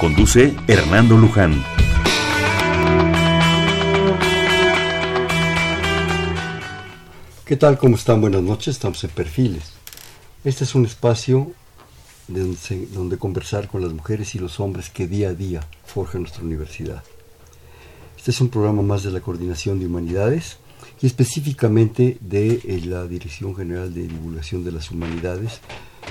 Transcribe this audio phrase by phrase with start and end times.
[0.00, 1.60] Conduce Hernando Luján.
[7.44, 7.78] ¿Qué tal?
[7.78, 8.20] ¿Cómo están?
[8.20, 8.76] Buenas noches.
[8.76, 9.72] Estamos en Perfiles.
[10.44, 11.50] Este es un espacio
[12.28, 16.44] donde, donde, conversar con las mujeres y los hombres que día a día forjan nuestra
[16.44, 17.02] universidad.
[18.16, 20.58] Este es un programa más de la Coordinación de Humanidades
[21.02, 25.60] y específicamente de eh, la Dirección General de Divulgación de las Humanidades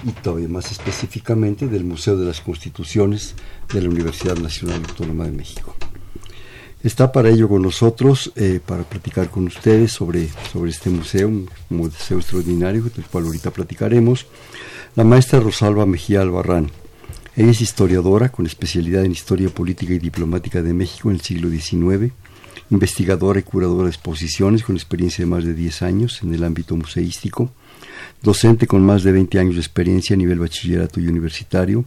[0.06, 3.36] y todavía más específicamente del Museo de las Constituciones
[3.74, 5.76] de la Universidad Nacional Autónoma de México.
[6.84, 11.50] Está para ello con nosotros, eh, para platicar con ustedes sobre, sobre este museo, un
[11.70, 14.28] museo extraordinario, del cual ahorita platicaremos,
[14.95, 16.70] la maestra Rosalba Mejía Albarrán.
[17.36, 21.50] Ella es historiadora con especialidad en Historia Política y Diplomática de México en el siglo
[21.50, 22.14] XIX,
[22.70, 26.75] investigadora y curadora de exposiciones con experiencia de más de 10 años en el ámbito
[26.75, 27.52] museístico,
[28.22, 31.86] docente con más de 20 años de experiencia a nivel bachillerato y universitario,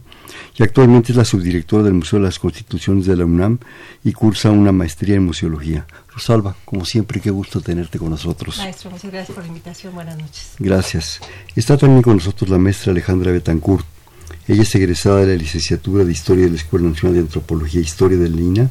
[0.57, 3.59] y actualmente es la subdirectora del Museo de las Constituciones de la UNAM
[4.03, 5.85] y cursa una maestría en museología.
[6.13, 8.57] Rosalba, como siempre, qué gusto tenerte con nosotros.
[8.57, 9.93] Maestro, muchas gracias por la invitación.
[9.93, 10.55] Buenas noches.
[10.59, 11.19] Gracias.
[11.55, 13.85] Está también con nosotros la maestra Alejandra Betancourt.
[14.47, 17.83] Ella es egresada de la licenciatura de Historia de la Escuela Nacional de Antropología e
[17.83, 18.69] Historia de Lina,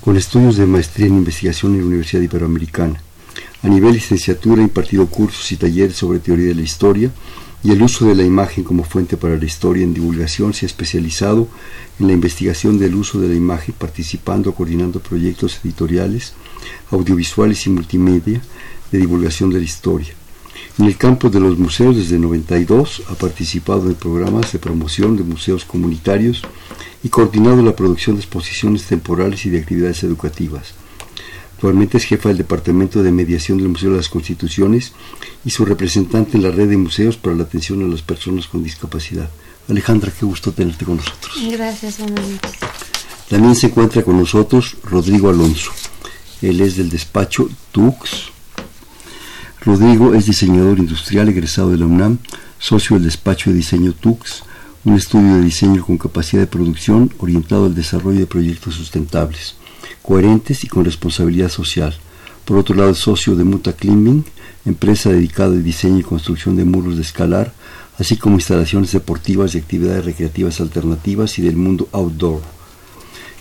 [0.00, 3.02] con estudios de maestría en investigación en la Universidad Iberoamericana.
[3.60, 7.10] A nivel licenciatura ha impartido cursos y talleres sobre teoría de la historia
[7.64, 10.54] y el uso de la imagen como fuente para la historia en divulgación.
[10.54, 11.48] Se ha especializado
[11.98, 16.34] en la investigación del uso de la imagen, participando, coordinando proyectos editoriales,
[16.92, 18.40] audiovisuales y multimedia
[18.92, 20.14] de divulgación de la historia.
[20.78, 25.24] En el campo de los museos desde 92 ha participado en programas de promoción de
[25.24, 26.42] museos comunitarios
[27.02, 30.77] y coordinado la producción de exposiciones temporales y de actividades educativas.
[31.58, 34.92] Actualmente es jefa del Departamento de Mediación del Museo de las Constituciones
[35.44, 38.62] y su representante en la red de museos para la atención a las personas con
[38.62, 39.28] discapacidad.
[39.68, 41.34] Alejandra, qué gusto tenerte con nosotros.
[41.50, 42.52] Gracias, buenas noches.
[43.28, 45.72] También se encuentra con nosotros Rodrigo Alonso.
[46.42, 48.30] Él es del despacho TUX.
[49.62, 52.18] Rodrigo es diseñador industrial egresado de la UNAM,
[52.60, 54.44] socio del despacho de diseño TUX,
[54.84, 59.56] un estudio de diseño con capacidad de producción orientado al desarrollo de proyectos sustentables
[60.08, 61.94] coherentes y con responsabilidad social.
[62.46, 64.24] Por otro lado, es socio de Muta Climbing,
[64.64, 67.52] empresa dedicada al diseño y construcción de muros de escalar,
[67.98, 72.40] así como instalaciones deportivas y actividades recreativas alternativas y del mundo outdoor.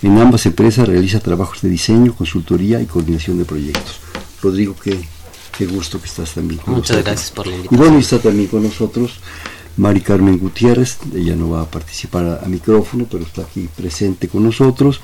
[0.01, 4.01] En ambas empresas realiza trabajos de diseño, consultoría y coordinación de proyectos.
[4.43, 4.99] Rodrigo, qué,
[5.57, 7.81] qué gusto que estás también con Muchas gracias por la invitación.
[7.81, 9.13] Y bueno, está también con nosotros
[9.77, 14.43] Mari Carmen Gutiérrez, ella no va a participar a, micrófono, pero está aquí presente con
[14.43, 15.01] nosotros.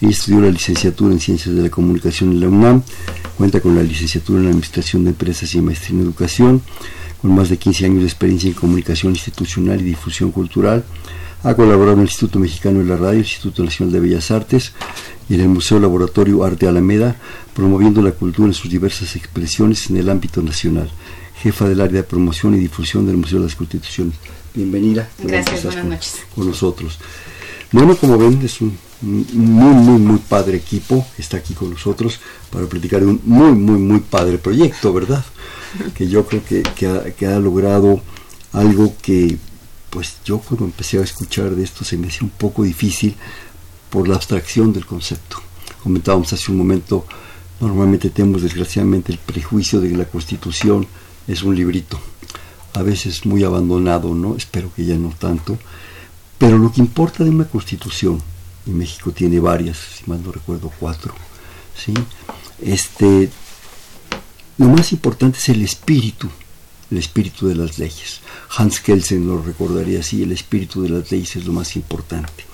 [0.00, 2.82] Ella estudió la licenciatura en Ciencias de la Comunicación en la UNAM,
[3.38, 6.60] cuenta con la licenciatura en Administración de Empresas y maestría en Educación,
[7.22, 10.84] con más de 15 años de experiencia en comunicación institucional y difusión cultural.
[11.44, 14.72] Ha colaborado en el Instituto Mexicano de la Radio, el Instituto Nacional de Bellas Artes
[15.28, 17.14] y en el Museo Laboratorio Arte Alameda,
[17.54, 20.90] promoviendo la cultura en sus diversas expresiones en el ámbito nacional
[21.42, 24.16] jefa del área de promoción y difusión del Museo de las Constituciones.
[24.54, 25.08] Bienvenida.
[25.22, 26.16] Gracias, buenas noches.
[26.34, 26.98] Con nosotros.
[27.72, 32.18] Bueno, como ven, es un muy, muy, muy padre equipo está aquí con nosotros
[32.50, 35.24] para platicar de un muy, muy, muy padre proyecto, ¿verdad?
[35.94, 38.00] Que yo creo que, que, ha, logrado
[38.52, 39.36] algo que,
[39.90, 43.14] pues yo cuando empecé a escuchar de esto se me hacía un poco difícil
[43.90, 45.38] por la abstracción del concepto.
[45.82, 47.04] Comentábamos hace un momento,
[47.60, 50.86] normalmente tenemos desgraciadamente el prejuicio de que la constitución
[51.26, 52.00] es un librito,
[52.74, 54.36] a veces muy abandonado, ¿no?
[54.36, 55.58] Espero que ya no tanto.
[56.38, 58.22] Pero lo que importa de una constitución,
[58.66, 61.14] y México tiene varias, si mal no recuerdo cuatro,
[61.74, 61.94] ¿sí?
[62.60, 63.30] Este,
[64.58, 66.28] lo más importante es el espíritu,
[66.90, 68.20] el espíritu de las leyes.
[68.56, 72.44] Hans Kelsen lo recordaría así, el espíritu de las leyes es lo más importante.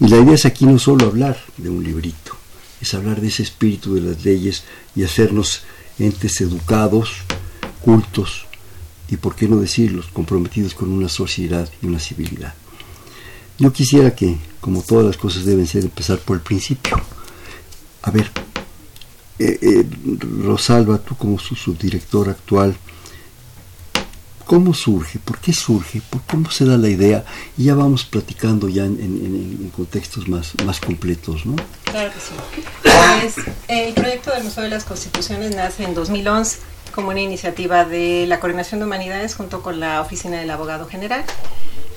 [0.00, 2.36] Y la idea es aquí no solo hablar de un librito,
[2.80, 4.62] es hablar de ese espíritu de las leyes
[4.94, 5.62] y hacernos
[5.98, 7.10] entes educados,
[7.88, 8.44] cultos
[9.08, 12.52] y, por qué no decirlos, comprometidos con una sociedad y una civilidad.
[13.56, 17.00] Yo quisiera que, como todas las cosas deben ser, empezar por el principio.
[18.02, 18.30] A ver,
[19.38, 19.86] eh, eh,
[20.42, 22.76] Rosalba, tú como su subdirector actual,
[24.44, 25.18] ¿Cómo surge?
[25.18, 26.00] ¿Por qué surge?
[26.08, 27.22] ¿Por cómo se da la idea?
[27.58, 31.54] Y ya vamos platicando ya en, contextos más, más completos, ¿no?
[31.84, 32.62] Claro que sí.
[32.82, 38.26] Pues, el proyecto del Museo de las Constituciones nace en 2011 como una iniciativa de
[38.26, 41.24] la Coordinación de Humanidades junto con la Oficina del Abogado General.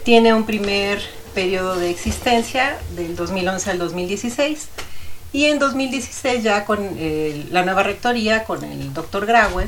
[0.04, 1.02] Tiene un primer
[1.34, 4.68] periodo de existencia del 2011 al 2016
[5.34, 9.68] y en 2016 ya con eh, la nueva rectoría, con el doctor Graue,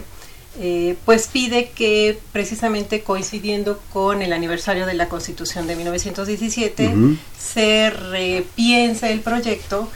[0.59, 6.93] eh, pues pide que precisamente coincidiendo con el aniversario de la Constitución de 1917
[7.39, 9.89] se repiense el proyecto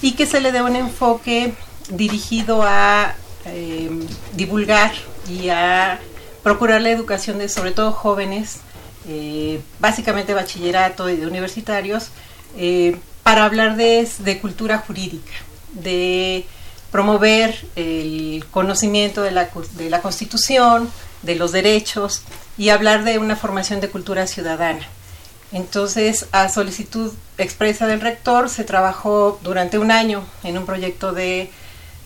[0.00, 1.52] y que se le dé un enfoque
[1.90, 3.16] dirigido a
[3.48, 3.90] eh,
[4.34, 4.92] divulgar
[5.28, 5.98] y a
[6.42, 8.58] procurar la educación de sobre todo jóvenes,
[9.08, 12.10] eh, básicamente bachillerato y de universitarios,
[13.22, 15.32] para hablar de, de cultura jurídica,
[15.72, 16.46] de
[16.90, 20.90] promover el conocimiento de la, de la Constitución,
[21.22, 22.22] de los derechos
[22.56, 24.86] y hablar de una formación de cultura ciudadana.
[25.52, 31.50] Entonces, a solicitud expresa del rector, se trabajó durante un año en un proyecto de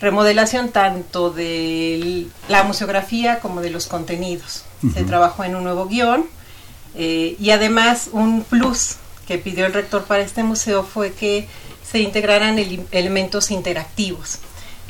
[0.03, 4.65] remodelación tanto de la museografía como de los contenidos.
[4.93, 6.27] Se trabajó en un nuevo guion
[6.97, 8.97] eh, y además un plus
[9.29, 11.47] que pidió el rector para este museo fue que
[11.89, 12.59] se integraran
[12.91, 14.41] elementos interactivos.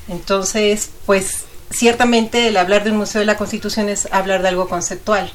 [0.08, 4.66] Entonces, pues ciertamente el hablar de un museo de la Constitución es hablar de algo
[4.66, 5.30] conceptual.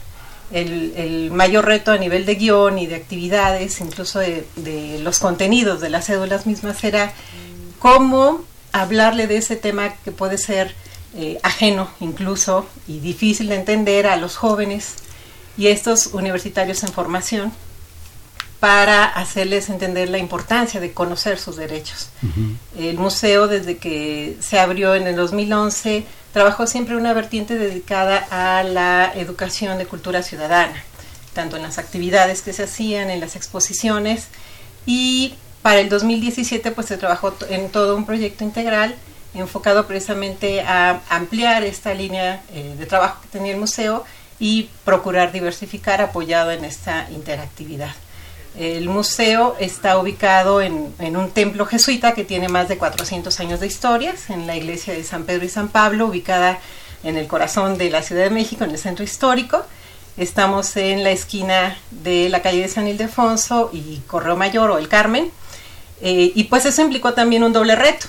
[0.52, 5.90] El, mayor reto a nivel de guion y de actividades, incluso de, los contenidos de
[5.90, 7.14] las cédulas mismas, era
[7.78, 10.76] cómo hablarle de ese tema que puede ser
[11.16, 14.96] eh, ajeno incluso y difícil de entender a los jóvenes
[15.58, 17.52] y estos universitarios en formación
[18.60, 22.10] para hacerles entender la importancia de conocer sus derechos.
[22.78, 28.64] El museo, desde que se abrió en el 2011, trabajó siempre una vertiente dedicada a
[28.64, 30.84] la educación de cultura ciudadana,
[31.34, 34.28] tanto en las actividades que se hacían, en las exposiciones,
[34.88, 35.36] y
[35.68, 38.96] para el 2017 pues se trabajó en todo un proyecto integral
[39.34, 44.06] enfocado precisamente a ampliar esta línea eh, de trabajo que tenía el museo
[44.40, 47.94] y procurar diversificar apoyado en esta interactividad.
[48.58, 53.68] El museo está ubicado en, un templo jesuita que tiene más de 400 años de
[53.68, 56.62] historias, en la iglesia de San Pedro y San Pablo, ubicada
[57.04, 59.66] en el corazón de la Ciudad de México, en el centro histórico.
[60.16, 64.88] Estamos en la esquina de la calle de San Ildefonso y Correo Mayor o El
[64.88, 65.30] Carmen.
[66.02, 68.08] Eh, y pues eso implicó también un doble reto,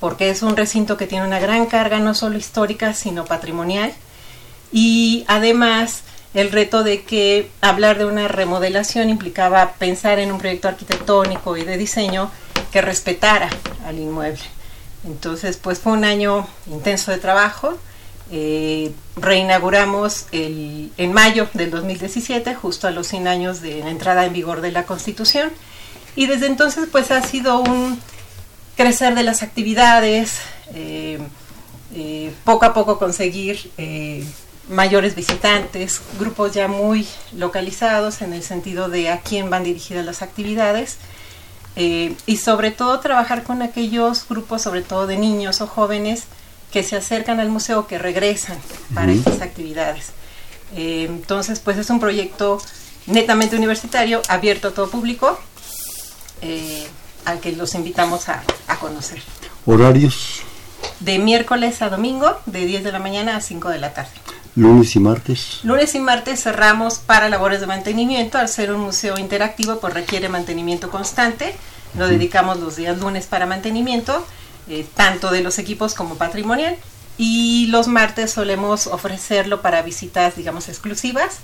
[0.00, 3.92] porque es un recinto que tiene una gran carga no solo histórica, sino patrimonial.
[4.72, 6.02] Y además
[6.34, 11.64] el reto de que hablar de una remodelación implicaba pensar en un proyecto arquitectónico y
[11.64, 12.30] de diseño
[12.72, 13.48] que respetara
[13.86, 14.42] al inmueble.
[15.04, 17.78] Entonces, pues fue un año intenso de trabajo.
[18.30, 24.26] Eh, reinauguramos el, en mayo del 2017, justo a los 100 años de la entrada
[24.26, 25.50] en vigor de la Constitución.
[26.16, 27.98] Y desde entonces, pues ha sido un
[28.76, 30.38] crecer de las actividades,
[30.74, 31.18] eh,
[31.94, 33.70] eh, poco a poco conseguir
[34.68, 40.22] mayores visitantes, grupos ya muy localizados en el sentido de a quién van dirigidas las
[40.22, 40.98] actividades
[41.80, 46.24] eh, y sobre todo trabajar con aquellos grupos, sobre todo de niños o jóvenes
[46.72, 48.58] que se acercan al museo, que regresan
[48.94, 50.08] para estas actividades.
[50.74, 52.60] Eh, entonces, pues es un proyecto
[53.06, 55.38] netamente universitario, abierto a todo público,
[56.42, 56.86] eh,
[57.24, 59.22] al que los invitamos a, a conocer.
[59.66, 60.40] ¿Horarios?
[61.00, 64.10] De miércoles a domingo, de 10 de la mañana a 5 de la tarde.
[64.58, 65.60] Lunes y martes.
[65.62, 68.38] Lunes y martes cerramos para labores de mantenimiento.
[68.38, 71.54] Al ser un museo interactivo, pues requiere mantenimiento constante.
[71.96, 74.26] Lo dedicamos los días lunes para mantenimiento,
[74.68, 76.76] eh, tanto de los equipos como patrimonial.
[77.18, 81.38] Y los martes solemos ofrecerlo para visitas, digamos, exclusivas.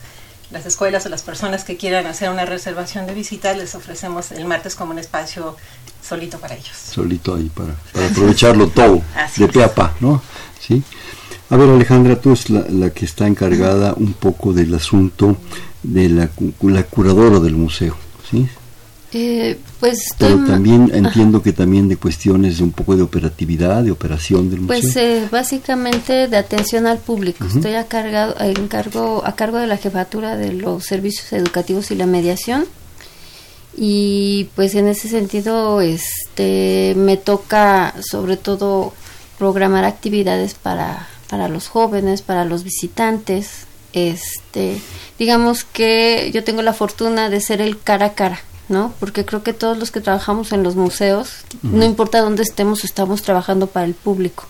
[0.54, 4.44] Las escuelas o las personas que quieran hacer una reservación de visitas les ofrecemos el
[4.44, 5.56] martes como un espacio
[6.00, 6.76] solito para ellos.
[6.76, 7.74] Solito ahí para,
[8.08, 9.02] aprovecharlo todo,
[9.36, 10.22] de pe a pa, ¿no?
[10.60, 10.84] Sí.
[11.50, 15.36] A ver, Alejandra, tú es la, que está encargada un poco del asunto
[15.82, 16.30] de la,
[16.62, 17.96] la curadora del museo,
[18.30, 18.48] ¿sí?
[19.14, 23.92] Eh, pues Pero también entiendo que también de cuestiones de un poco de operatividad, de
[23.92, 25.20] operación del pues, museo.
[25.20, 27.46] Pues básicamente de atención al público.
[27.46, 32.66] Estoy a, cargo, a cargo de la jefatura de los servicios educativos y la mediación.
[33.76, 38.92] Y pues en ese sentido este me toca sobre todo
[39.38, 43.66] programar actividades para para los jóvenes, para los visitantes.
[43.92, 44.80] Este,
[45.18, 48.94] digamos que yo tengo la fortuna de ser el cara a cara, ¿no?
[49.00, 51.30] Porque creo que todos los que trabajamos en los museos,
[51.62, 54.44] no importa dónde estemos, estamos trabajando para el público.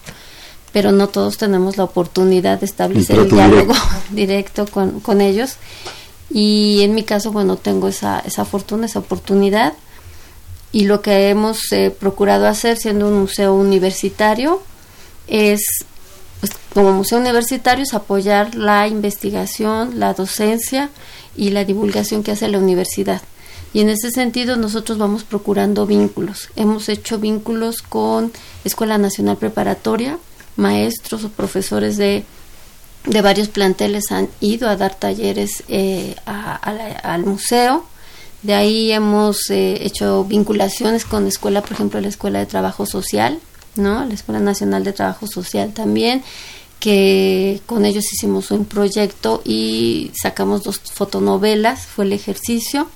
[0.73, 3.75] pero no todos tenemos la oportunidad de establecer el, diálogo
[4.11, 5.57] directo, con, con, ellos.
[6.31, 9.75] Y en mi caso, bueno, tengo esa, esa fortuna, esa oportunidad.
[10.73, 14.61] Y lo que hemos eh, procurado hacer, siendo un museo universitario,
[15.29, 15.63] es,
[16.41, 20.91] pues, como museo universitario, es apoyar la investigación, la docencia
[21.37, 23.23] y la divulgación que hace la universidad.
[23.75, 26.49] Y en ese sentido nosotros vamos procurando vínculos.
[26.55, 28.33] Hemos hecho vínculos con
[28.65, 30.17] Escuela Nacional Preparatoria,
[30.57, 32.25] maestros o profesores de,
[33.05, 37.85] de varios planteles han ido a dar talleres eh, al museo.
[38.43, 42.87] De ahí hemos eh, hecho vinculaciones con la escuela, por ejemplo, la Escuela de Trabajo
[42.87, 43.41] Social,
[43.75, 44.05] ¿no?
[44.05, 46.23] La Escuela Nacional de Trabajo Social también,
[46.79, 52.89] que con ellos hicimos un proyecto y sacamos dos fotonovelas, fue el ejercicio.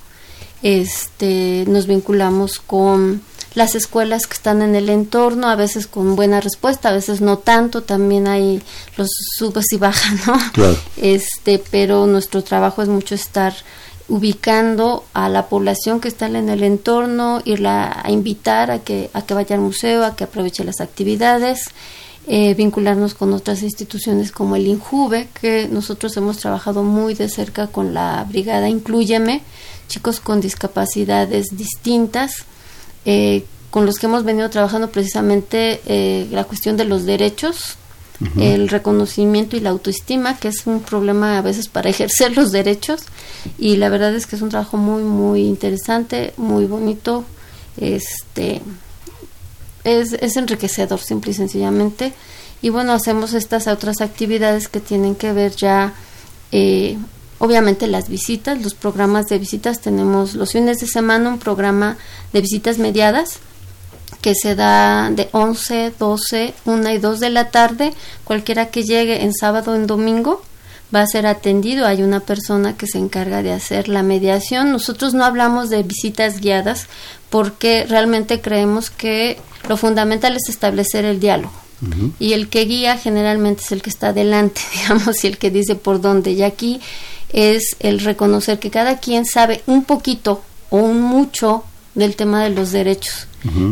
[0.61, 3.21] Este, nos vinculamos con
[3.55, 7.37] las escuelas que están en el entorno, a veces con buena respuesta, a veces no
[7.37, 8.61] tanto, también hay
[8.95, 10.37] los subes y bajas, ¿no?
[10.97, 13.53] Este, pero nuestro trabajo es mucho estar
[14.07, 19.21] ubicando a la población que está en el entorno, irla a invitar a que, a
[19.21, 21.65] que vaya al museo, a que aproveche las actividades,
[22.27, 27.67] eh, vincularnos con otras instituciones como el INJUVE, que nosotros hemos trabajado muy de cerca
[27.67, 29.41] con la brigada Incluyeme,
[29.87, 32.45] chicos con discapacidades distintas,
[33.05, 37.77] eh, con los que hemos venido trabajando precisamente eh, la cuestión de los derechos,
[38.37, 43.03] el reconocimiento y la autoestima, que es un problema a veces para ejercer los derechos.
[43.57, 47.23] Y la verdad es que es un trabajo muy, muy interesante, muy bonito.
[47.77, 48.61] Este,
[49.89, 52.13] es, es enriquecedor, simple y sencillamente.
[52.61, 55.93] Y bueno, hacemos estas otras actividades que tienen que ver ya
[56.51, 56.97] eh,
[57.39, 61.97] obviamente las visitas, los programas de visitas, tenemos los fines de semana un programa
[62.33, 63.39] de visitas mediadas
[64.21, 67.93] que se da de 11, 12, 1 y 2 de la tarde,
[68.25, 70.41] cualquiera que llegue en sábado o en domingo
[70.93, 74.71] va a ser atendido, hay una persona que se encarga de hacer la mediación.
[74.71, 76.87] Nosotros no hablamos de visitas guiadas
[77.29, 81.53] porque realmente creemos que lo fundamental es establecer el diálogo.
[82.19, 85.75] Y el que guía generalmente es el que está adelante, digamos, y el que dice
[85.75, 86.31] por dónde.
[86.31, 86.81] Y aquí
[87.31, 91.63] es el reconocer que cada quien sabe un poquito o un mucho
[91.95, 93.27] del tema de los derechos.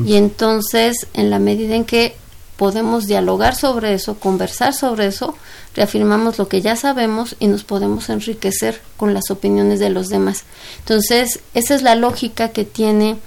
[0.05, 2.15] Y entonces, en la medida en que
[2.57, 5.35] podemos dialogar sobre eso, conversar sobre eso,
[5.75, 10.43] reafirmamos lo que ya sabemos y nos podemos enriquecer con las opiniones de los demás.
[10.79, 13.17] Entonces, esa es la lógica que tiene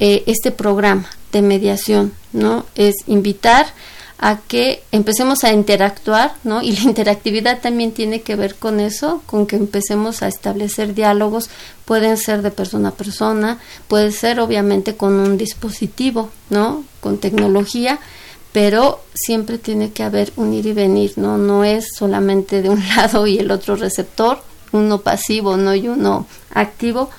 [0.00, 2.64] eh, este programa de mediación, ¿no?
[2.74, 3.66] Es invitar
[4.18, 6.62] a que empecemos a interactuar, ¿no?
[6.62, 11.50] Y la interactividad también tiene que ver con eso, con que empecemos a establecer diálogos,
[11.84, 16.84] pueden ser de persona a persona, puede ser obviamente con un dispositivo, ¿no?
[17.00, 18.00] Con tecnología,
[18.52, 21.38] pero siempre tiene que haber un ir y venir, ¿no?
[21.38, 24.38] No es solamente de un lado y el otro receptor,
[24.72, 25.74] uno pasivo, ¿no?
[25.74, 27.10] Y uno activo,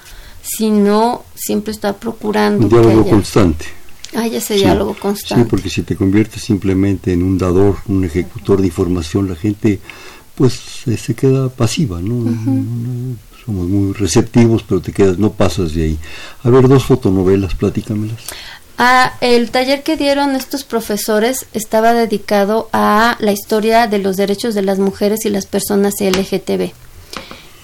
[0.42, 2.64] sino siempre está procurando.
[2.64, 3.80] Un diálogo constante
[4.16, 5.44] hay ese diálogo constante.
[5.44, 9.80] Sí, porque si te conviertes simplemente en un dador, un ejecutor de información, la gente
[10.36, 12.24] pues se queda pasiva, ¿no?
[13.46, 15.98] Somos muy receptivos, pero te quedas, no pasas de ahí.
[16.44, 18.18] A ver, dos fotonovelas, platícamelas.
[18.82, 24.56] Ah, el taller que dieron estos profesores estaba dedicado a la historia de los derechos
[24.56, 26.72] de las mujeres y las personas LGTB.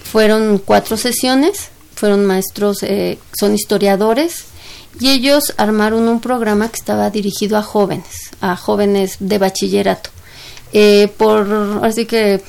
[0.04, 4.44] Fueron cuatro sesiones, fueron maestros, eh, son historiadores,
[5.00, 10.10] y ellos armaron un programa que estaba dirigido a jóvenes, a jóvenes de bachillerato.
[10.74, 12.42] Eh, por así que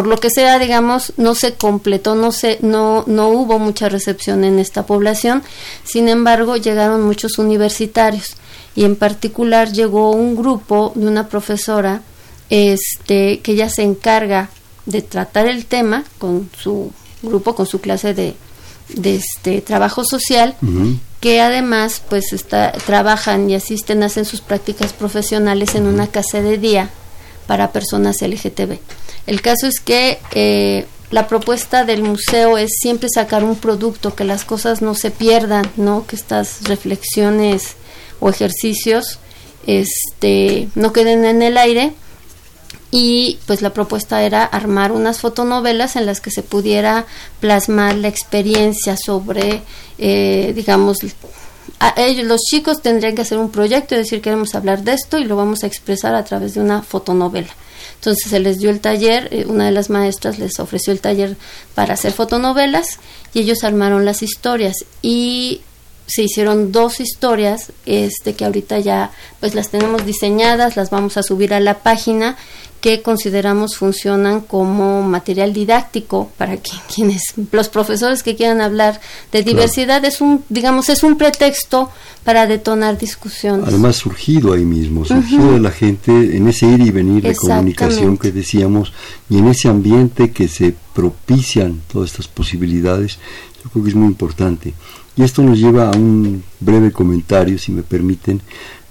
[0.00, 4.44] por lo que sea, digamos, no se completó, no se, no, no hubo mucha recepción
[4.44, 5.42] en esta población.
[5.84, 8.34] Sin embargo, llegaron muchos universitarios
[8.74, 12.00] y en particular llegó un grupo de una profesora,
[12.48, 14.48] este, que ya se encarga
[14.86, 18.36] de tratar el tema con su grupo, con su clase de,
[18.88, 20.56] de este trabajo social
[21.20, 26.56] que además pues está, trabajan y asisten, hacen sus prácticas profesionales en una casa de
[26.56, 26.88] día
[27.46, 28.78] para personas LGTB.
[29.26, 34.24] El caso es que eh, la propuesta del museo es siempre sacar un producto, que
[34.24, 36.06] las cosas no se pierdan, ¿no?
[36.06, 37.76] que estas reflexiones
[38.20, 39.18] o ejercicios
[39.66, 41.92] este, no queden en el aire.
[42.92, 47.06] Y pues la propuesta era armar unas fotonovelas en las que se pudiera
[47.38, 49.62] plasmar la experiencia sobre
[50.02, 50.98] eh, digamos,
[51.96, 55.24] ellos, los chicos tendrían que hacer un proyecto y decir queremos hablar de esto y
[55.24, 57.52] lo vamos a expresar a través de una fotonovela.
[58.00, 61.36] Entonces se les dio el taller, eh, una de las maestras les ofreció el taller
[61.74, 62.98] para hacer fotonovelas
[63.34, 64.86] y ellos armaron las historias.
[65.02, 65.60] Y
[66.06, 71.22] se hicieron dos historias este que ahorita ya pues las tenemos diseñadas las vamos a
[71.22, 72.36] subir a la página
[72.80, 79.00] que consideramos funcionan como material didáctico para que quienes los profesores que quieran hablar
[79.32, 81.90] de diversidad es un digamos es un pretexto
[82.24, 83.66] para detonar discusiones.
[83.66, 88.18] Además surgido ahí mismo, surgido de la gente en ese ir y venir de comunicación
[88.18, 88.92] que decíamos
[89.28, 93.18] y en ese ambiente que se propician todas estas posibilidades,
[93.62, 94.74] yo creo que es muy importante.
[95.16, 98.40] Y esto nos lleva a un breve comentario, si me permiten,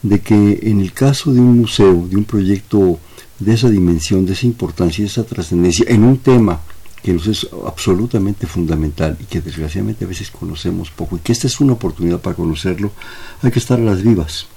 [0.02, 3.00] de que en el caso de un museo, de un proyecto
[3.40, 6.60] de esa dimensión, de esa importancia, de esa trascendencia, en un tema
[7.02, 11.48] que nos es absolutamente fundamental y que desgraciadamente a veces conocemos poco y que esta
[11.48, 12.92] es una oportunidad para conocerlo,
[13.42, 14.48] hay que estar a las vivas,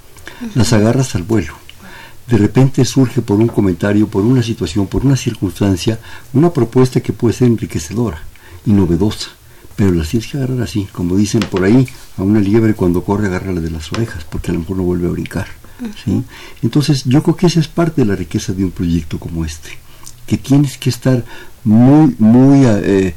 [0.55, 1.55] las agarras al vuelo.
[2.27, 5.99] De repente surge por un comentario, por una situación, por una circunstancia,
[6.33, 8.23] una propuesta que puede ser enriquecedora
[8.65, 9.31] y novedosa,
[9.77, 11.87] pero las tienes que agarrar así, como dicen por ahí,
[12.17, 15.09] a una liebre cuando corre agárrala de las orejas, porque a lo mejor no vuelve
[15.09, 15.62] a brincar.
[16.05, 16.23] ¿Sí?
[16.63, 19.71] Entonces yo creo que esa es parte de la riqueza de un proyecto como este,
[20.27, 21.25] que tienes que estar
[21.65, 23.15] muy, muy eh,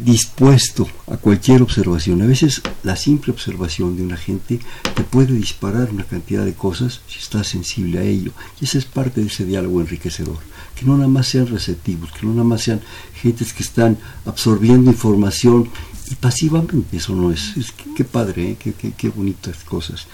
[0.00, 2.22] dispuesto a cualquier observación.
[2.22, 4.60] A veces la simple observación de una gente
[4.94, 8.32] te puede disparar una cantidad de cosas si estás sensible a ello.
[8.60, 10.38] Y esa es parte de ese diálogo enriquecedor.
[10.74, 12.80] Que no nada más sean receptivos, que no nada más sean
[13.20, 15.68] gentes que están absorbiendo información
[16.10, 16.96] y pasivamente.
[16.96, 17.56] Eso no es.
[17.56, 18.56] es qué, padre, ¿eh?
[18.58, 20.06] qué, qué, qué bonitas cosas.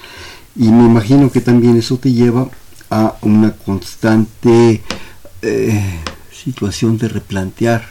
[0.57, 2.49] Y me imagino que también eso te lleva
[2.91, 4.83] a una constante
[5.41, 7.87] eh, situación de replantear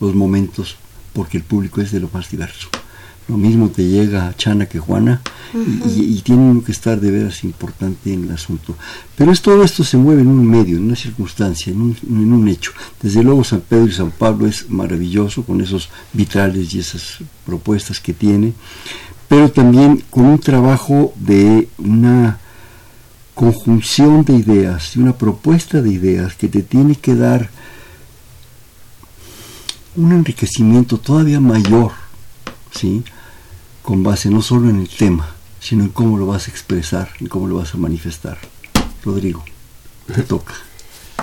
[0.00, 0.76] los momentos
[1.12, 2.68] porque el público es de lo más diverso.
[3.26, 5.22] Lo mismo te llega a Chana que Juana
[5.86, 8.76] y, tiene que estar de veras importante en el asunto.
[9.16, 12.32] Pero es, todo esto se mueve en un medio, en una circunstancia, en un, en
[12.32, 12.72] un hecho.
[13.00, 17.98] Desde luego San Pedro y San Pablo es maravilloso con esos vitrales y esas propuestas
[17.98, 18.52] que tiene,
[19.28, 22.38] pero también con un trabajo de una
[23.34, 27.50] conjunción de ideas, de una propuesta de ideas que te tiene que dar
[29.96, 31.92] un enriquecimiento todavía mayor,
[32.72, 33.04] ¿sí?
[33.82, 35.28] con base no solo en el tema,
[35.60, 38.38] sino en cómo lo vas a expresar, en cómo lo vas a manifestar.
[39.04, 39.44] Rodrigo,
[40.12, 40.54] te toca.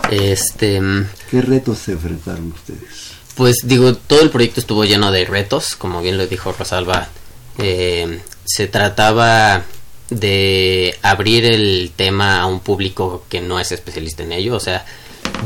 [0.10, 0.82] Este,
[1.30, 3.14] ¿Qué retos se enfrentaron ustedes?
[3.36, 7.10] Pues digo, todo el proyecto estuvo lleno de retos, como bien lo dijo Rosalba
[7.58, 9.64] eh, se trataba
[10.10, 14.86] de abrir el tema a un público que no es especialista en ello, o sea,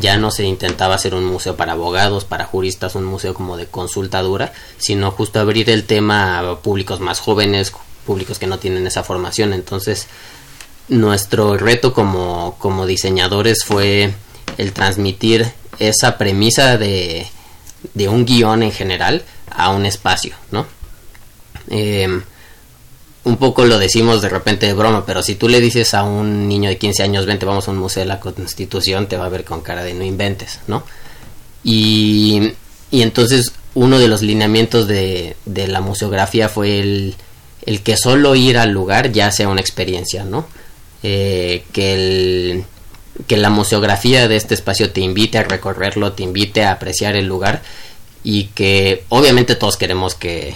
[0.01, 3.67] ya no se intentaba hacer un museo para abogados, para juristas, un museo como de
[3.67, 7.71] consulta dura, sino justo abrir el tema a públicos más jóvenes,
[8.05, 9.53] públicos que no tienen esa formación.
[9.53, 10.07] Entonces,
[10.87, 14.13] nuestro reto como, como diseñadores fue
[14.57, 17.27] el transmitir esa premisa de,
[17.93, 20.65] de un guion en general a un espacio, ¿no?
[21.69, 22.21] Eh,
[23.25, 26.47] un poco lo decimos de repente de broma, pero si tú le dices a un
[26.47, 29.29] niño de 15 años, vente, vamos a un museo de la Constitución, te va a
[29.29, 30.83] ver con cara de no inventes, ¿no?
[31.63, 32.53] Y,
[32.91, 37.15] y entonces uno de los lineamientos de, de la museografía fue el,
[37.65, 40.47] el, que solo ir al lugar ya sea una experiencia, ¿no?
[41.01, 42.63] Eh, que, el,
[43.25, 47.25] que la museografía de este espacio te invite a recorrerlo, te invite a apreciar el
[47.25, 47.63] lugar
[48.23, 50.55] y que obviamente todos queremos que,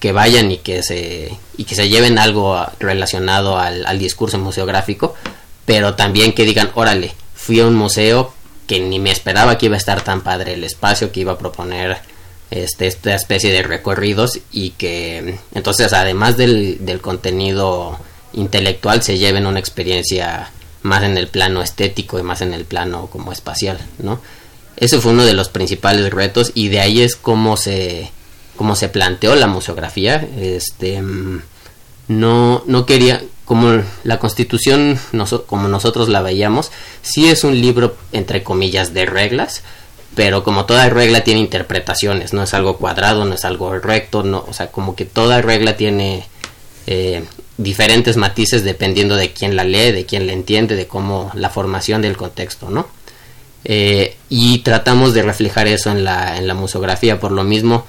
[0.00, 5.14] que vayan y que se, y que se lleven algo relacionado al, al discurso museográfico,
[5.66, 8.34] pero también que digan, órale, fui a un museo
[8.66, 11.38] que ni me esperaba que iba a estar tan padre el espacio, que iba a
[11.38, 11.98] proponer
[12.50, 17.98] este, esta especie de recorridos y que entonces además del, del contenido
[18.32, 20.50] intelectual se lleven una experiencia
[20.82, 24.20] más en el plano estético y más en el plano como espacial, ¿no?
[24.76, 28.10] Ese fue uno de los principales retos y de ahí es como se
[28.60, 31.02] como se planteó la museografía, este,
[32.08, 35.00] no, no quería, como la constitución,
[35.46, 36.70] como nosotros la veíamos,
[37.00, 39.62] sí es un libro, entre comillas, de reglas,
[40.14, 44.44] pero como toda regla tiene interpretaciones, no es algo cuadrado, no es algo recto, no,
[44.46, 46.26] o sea, como que toda regla tiene
[46.86, 47.24] eh,
[47.56, 52.02] diferentes matices dependiendo de quién la lee, de quién la entiende, de cómo la formación
[52.02, 52.88] del contexto, ¿no?
[53.64, 57.86] Eh, y tratamos de reflejar eso en la, en la museografía, por lo mismo,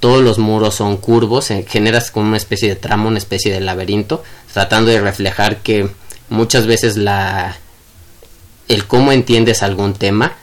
[0.00, 4.22] todos los muros son curvos, generas como una especie de tramo, una especie de laberinto,
[4.52, 5.88] tratando de reflejar que
[6.28, 7.56] muchas veces la
[8.68, 10.36] el cómo entiendes algún tema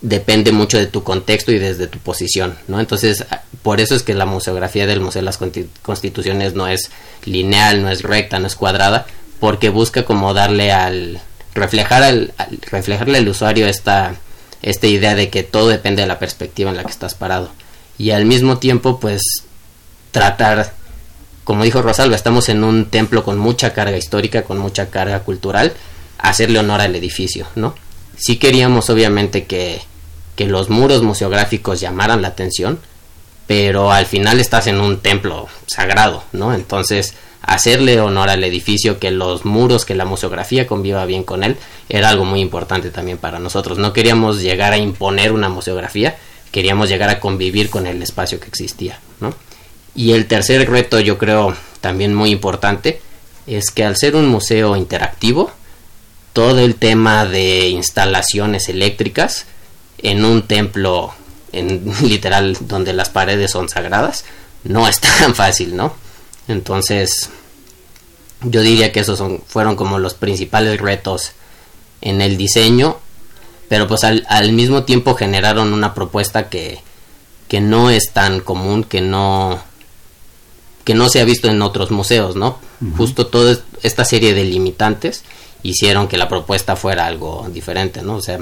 [0.00, 2.78] depende mucho de tu contexto y desde tu posición, ¿no?
[2.78, 3.24] Entonces,
[3.62, 5.38] por eso es que la museografía del Museo de las
[5.82, 6.90] Constituciones no es
[7.24, 9.06] lineal, no es recta, no es cuadrada,
[9.40, 11.20] porque busca como darle al
[11.54, 12.34] reflejar al,
[12.70, 14.16] reflejarle al usuario esta
[14.60, 17.50] esta idea de que todo depende de la perspectiva en la que estás parado
[17.98, 19.22] y al mismo tiempo pues
[20.10, 20.72] tratar
[21.44, 25.74] como dijo Rosalba, estamos en un templo con mucha carga histórica, con mucha carga cultural,
[26.18, 27.74] hacerle honor al edificio, ¿no?
[28.16, 29.82] Sí queríamos obviamente que,
[30.36, 32.80] que los muros museográficos llamaran la atención,
[33.46, 36.54] pero al final estás en un templo sagrado, ¿no?
[36.54, 41.58] Entonces, hacerle honor al edificio, que los muros, que la museografía conviva bien con él,
[41.90, 43.76] era algo muy importante también para nosotros.
[43.76, 46.16] No queríamos llegar a imponer una museografía,
[46.54, 49.34] queríamos llegar a convivir con el espacio que existía, ¿no?
[49.96, 53.00] Y el tercer reto, yo creo también muy importante,
[53.48, 55.50] es que al ser un museo interactivo,
[56.32, 59.46] todo el tema de instalaciones eléctricas
[59.98, 61.12] en un templo
[61.50, 64.24] en literal donde las paredes son sagradas,
[64.62, 65.96] no es tan fácil, ¿no?
[66.46, 67.30] Entonces,
[68.42, 71.32] yo diría que esos fueron como los principales retos
[72.00, 73.00] en el diseño,
[73.74, 76.78] pero pues al, al mismo tiempo generaron una propuesta que,
[77.48, 79.60] que no es tan común, que no
[80.84, 82.60] que no se ha visto en otros museos, ¿no?
[82.96, 85.24] Justo toda esta serie de limitantes
[85.64, 88.14] hicieron que la propuesta fuera algo diferente, ¿no?
[88.14, 88.38] O sea,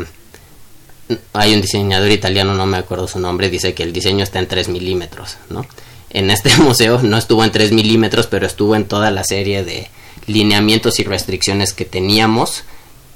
[1.33, 4.49] hay un diseñador italiano, no me acuerdo su nombre, dice que el diseño está en
[4.49, 5.65] 3 milímetros, ¿no?
[6.11, 9.89] En este museo no estuvo en 3 milímetros, pero estuvo en toda la serie de
[10.27, 12.65] lineamientos y restricciones que teníamos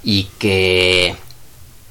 [0.03, 1.15] y que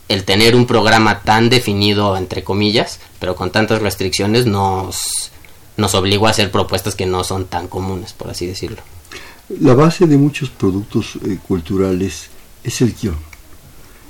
[0.07, 5.31] el tener un programa tan definido, entre comillas, pero con tantas restricciones, nos,
[5.77, 8.81] nos obligó a hacer propuestas que no son tan comunes, por así decirlo.
[9.59, 12.29] La base de muchos productos eh, culturales
[12.63, 13.17] es el guion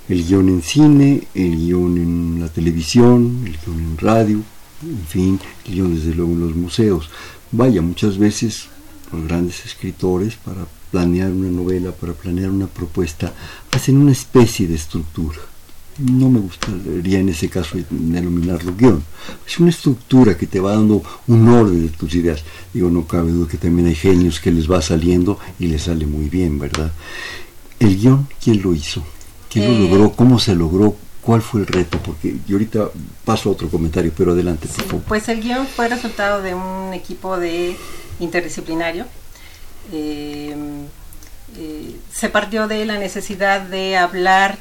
[0.07, 4.41] el guion en cine, el guion en la televisión, el guion en radio,
[4.83, 7.09] en fin, el guion desde luego en los museos.
[7.51, 8.67] Vaya, muchas veces
[9.11, 13.33] los grandes escritores para planear una novela, para planear una propuesta,
[13.71, 15.39] hacen una especie de estructura.
[15.97, 19.03] No me gustaría en ese caso denominarlo guion.
[19.47, 22.43] Es una estructura que te va dando un orden de tus ideas.
[22.73, 26.05] Digo, no cabe duda que también hay genios que les va saliendo y les sale
[26.05, 26.91] muy bien, ¿verdad?
[27.79, 29.03] El guion, ¿quién lo hizo?
[29.49, 30.11] ¿Quién lo logró?
[30.11, 30.97] ¿Cómo se logró?
[31.21, 31.97] ¿Cuál fue el reto?
[32.03, 32.89] Porque yo ahorita
[33.23, 35.01] paso a otro comentario, pero adelante, por favor.
[35.07, 37.77] Pues el guion fue resultado de un equipo de
[38.19, 39.05] interdisciplinario.
[39.93, 40.55] Eh,
[41.57, 44.57] eh, se partió de la necesidad de hablar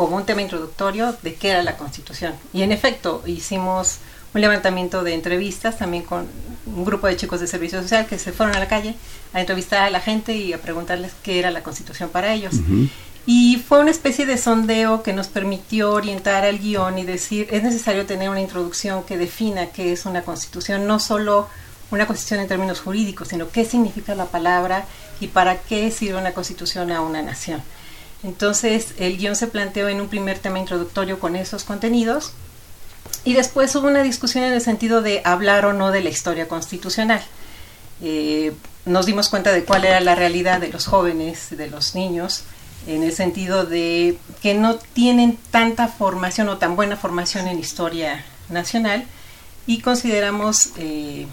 [0.00, 2.32] como un tema introductorio de qué era la Constitución.
[2.54, 3.98] Y en efecto, hicimos
[4.32, 6.26] un levantamiento de entrevistas también con
[6.64, 8.94] un grupo de chicos de servicio social que se fueron a la calle
[9.34, 12.54] a entrevistar a la gente y a preguntarles qué era la Constitución para ellos.
[13.26, 17.62] Y fue una especie de sondeo que nos permitió orientar al guion y decir, es
[17.62, 21.46] necesario tener una introducción que defina qué es una constitución, no solo
[21.90, 24.86] una constitución en términos jurídicos, sino qué significa la palabra
[25.20, 27.60] y para qué sirve una constitución a una nación.
[28.22, 32.32] Entonces, el guion se planteó en un primer tema introductorio con esos contenidos
[33.24, 36.48] y después hubo una discusión en el sentido de hablar o no de la historia
[36.48, 37.22] constitucional.
[38.02, 38.52] Eh,
[38.84, 42.44] nos dimos cuenta de cuál era la realidad de los jóvenes, de los niños,
[42.86, 48.24] en el sentido de que no tienen tanta formación o tan buena formación en historia
[48.48, 49.04] nacional
[49.66, 51.26] y consideramos eh,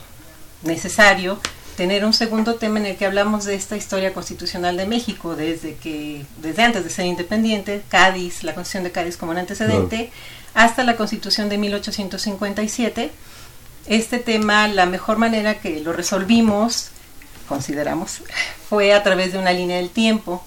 [0.64, 1.40] necesario
[1.78, 5.76] tener un segundo tema en el que hablamos de esta historia constitucional de México desde
[5.76, 10.12] que desde antes de ser independiente, Cádiz, la Constitución de Cádiz como un antecedente,
[10.56, 13.12] hasta la Constitución de 1857.
[13.86, 16.90] Este tema, la mejor manera que lo resolvimos,
[17.48, 18.22] consideramos,
[18.70, 20.44] fue a través de una línea del tiempo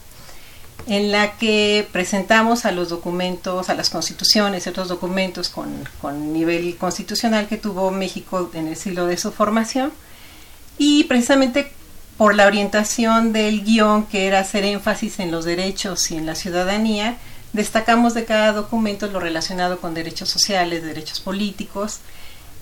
[0.89, 6.77] en la que presentamos a los documentos, a las constituciones otros documentos con, con, nivel
[6.77, 9.93] constitucional que tuvo México en el siglo de su formación.
[10.83, 11.71] Y precisamente
[12.17, 16.35] por la orientación del guion, que era hacer énfasis en los derechos y en la
[16.35, 17.19] ciudadanía,
[17.53, 21.99] destacamos de cada documento lo relacionado con derechos sociales, derechos políticos.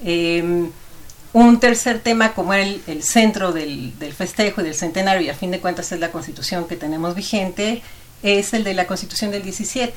[0.03, 0.69] Eh,
[1.33, 5.35] un tercer tema, como era el, centro del, del, festejo y del centenario, y a
[5.35, 7.83] fin de cuentas es la constitución que tenemos vigente,
[8.25, 9.95] es el de la Constitución del 17.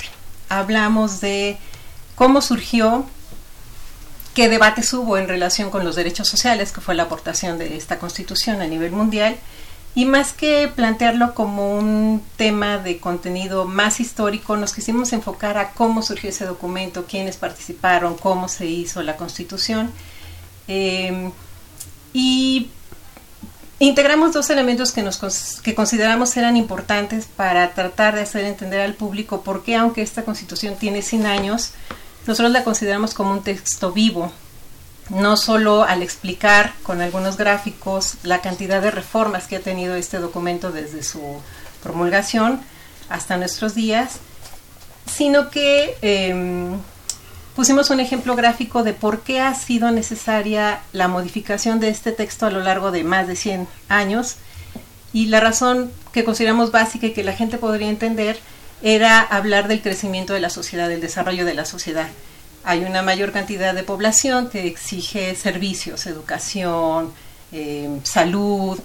[0.48, 1.56] Hablamos de
[2.14, 3.04] cómo surgió,
[4.34, 7.98] qué debates hubo en relación con los derechos sociales, que fue la aportación de esta
[7.98, 9.36] Constitución a nivel mundial,
[9.94, 15.72] y más que plantearlo como un tema de contenido más histórico, nos quisimos enfocar a
[15.72, 19.92] cómo surgió ese documento, quiénes participaron, cómo se hizo la Constitución.
[20.66, 21.30] Eh,
[22.14, 22.70] y
[23.82, 28.94] Integramos dos elementos que, nos, que consideramos eran importantes para tratar de hacer entender al
[28.94, 31.72] público por qué, aunque esta constitución tiene 100 años,
[32.26, 34.32] nosotros la consideramos como un texto vivo,
[35.10, 40.18] no solo al explicar con algunos gráficos la cantidad de reformas que ha tenido este
[40.18, 41.20] documento desde su
[41.82, 42.60] promulgación
[43.08, 44.20] hasta nuestros días,
[45.12, 46.78] sino que em,
[47.56, 52.46] pusimos un ejemplo gráfico de por qué ha sido necesaria la modificación de este texto
[52.46, 54.36] a lo largo de más de 100 años.
[55.12, 58.38] Y la razón que consideramos básica y que la gente podría entender
[58.82, 62.08] era hablar del crecimiento de la sociedad, del desarrollo de la sociedad.
[62.64, 67.12] Hay una mayor cantidad de población que exige servicios, educación,
[67.50, 68.78] eh, salud.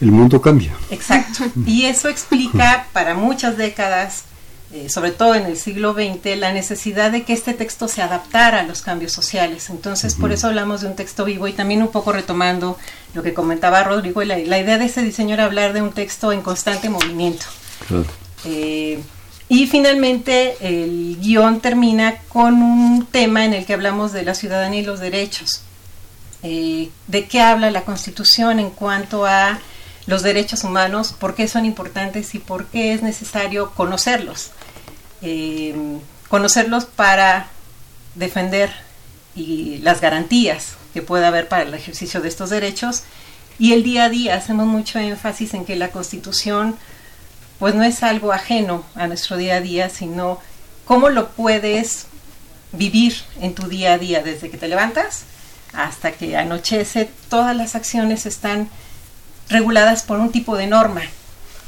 [0.00, 0.72] El mundo cambia.
[0.90, 1.44] Exacto.
[1.66, 4.24] Y eso explica para muchas décadas
[4.72, 8.60] eh, sobre todo en el siglo XX, la necesidad de que este texto se adaptara
[8.60, 9.70] a los cambios sociales.
[9.70, 12.76] Entonces, por eso hablamos de un texto vivo y también un poco retomando
[13.14, 16.32] lo que comentaba Rodrigo, la, la idea de ese diseño era hablar de un texto
[16.32, 17.46] en constante movimiento.
[18.44, 19.00] Eh,
[19.48, 24.80] y finalmente, el guion termina con un tema en el que hablamos de la ciudadanía
[24.80, 25.62] y los derechos.
[26.42, 29.60] Eh, ¿De qué habla la Constitución en cuanto a
[30.06, 34.50] los derechos humanos, por qué son importantes y por qué es necesario conocerlos.
[35.20, 35.74] Eh,
[36.28, 37.48] conocerlos para
[38.14, 38.70] defender
[39.34, 43.02] y las garantías que pueda haber para el ejercicio de estos derechos.
[43.58, 46.76] Y el día a día hacemos mucho énfasis en que la Constitución
[47.58, 50.40] pues no es algo ajeno a nuestro día a día, sino
[50.84, 52.06] cómo lo puedes
[52.72, 55.24] vivir en tu día a día, desde que te levantas
[55.72, 58.68] hasta que anochece, todas las acciones están
[59.48, 61.02] reguladas por un tipo de norma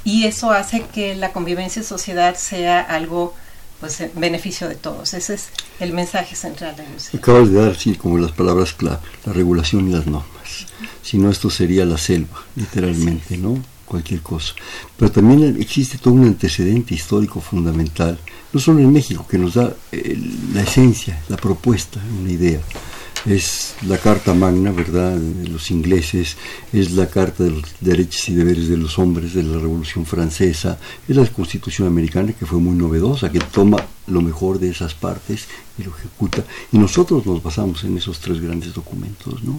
[0.04, 3.34] y eso hace que la convivencia en sociedad sea algo
[3.80, 5.14] pues en beneficio de todos.
[5.14, 8.98] Ese es el mensaje central de la Acabas de dar, sí, como las palabras clave,
[9.24, 10.66] la regulación y las normas.
[11.02, 13.62] Si no, esto sería la selva, literalmente, ¿no?
[13.88, 14.54] Cualquier cosa.
[14.96, 18.18] Pero también existe todo un antecedente histórico fundamental,
[18.52, 20.18] no solo en México, que nos da eh,
[20.52, 22.60] la esencia, la propuesta, una idea
[23.28, 26.36] es la Carta Magna, ¿verdad?, de los ingleses,
[26.72, 30.78] es la Carta de los Derechos y Deberes de los Hombres de la Revolución Francesa,
[31.06, 35.46] es la Constitución Americana que fue muy novedosa, que toma lo mejor de esas partes
[35.78, 36.42] y lo ejecuta.
[36.72, 39.58] Y nosotros nos basamos en esos tres grandes documentos, ¿no?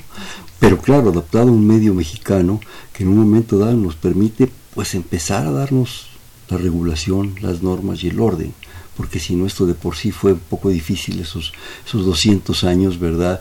[0.60, 2.60] Pero claro, adaptado a un medio mexicano
[2.92, 6.08] que en un momento dado nos permite pues empezar a darnos
[6.50, 8.54] la regulación, las normas y el orden
[9.00, 11.54] porque si no esto de por sí fue un poco difícil esos,
[11.88, 13.40] esos 200 años, ¿verdad?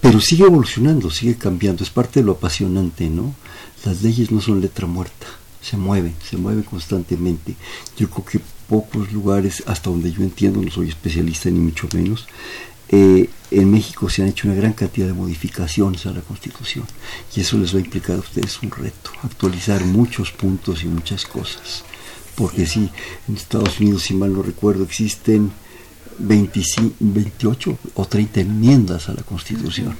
[0.00, 3.34] Pero sigue evolucionando, sigue cambiando, es parte de lo apasionante, ¿no?
[3.84, 5.26] Las leyes no son letra muerta,
[5.60, 7.56] se mueven, se mueven constantemente.
[7.96, 12.28] Yo creo que pocos lugares, hasta donde yo entiendo, no soy especialista ni mucho menos,
[12.88, 16.84] eh, en México se han hecho una gran cantidad de modificaciones a la Constitución
[17.34, 21.26] y eso les va a implicar a ustedes un reto, actualizar muchos puntos y muchas
[21.26, 21.82] cosas
[22.36, 22.90] porque sí,
[23.28, 25.50] en Estados Unidos, si mal no recuerdo, existen
[26.18, 29.96] 25, 28 o 30 enmiendas a la Constitución.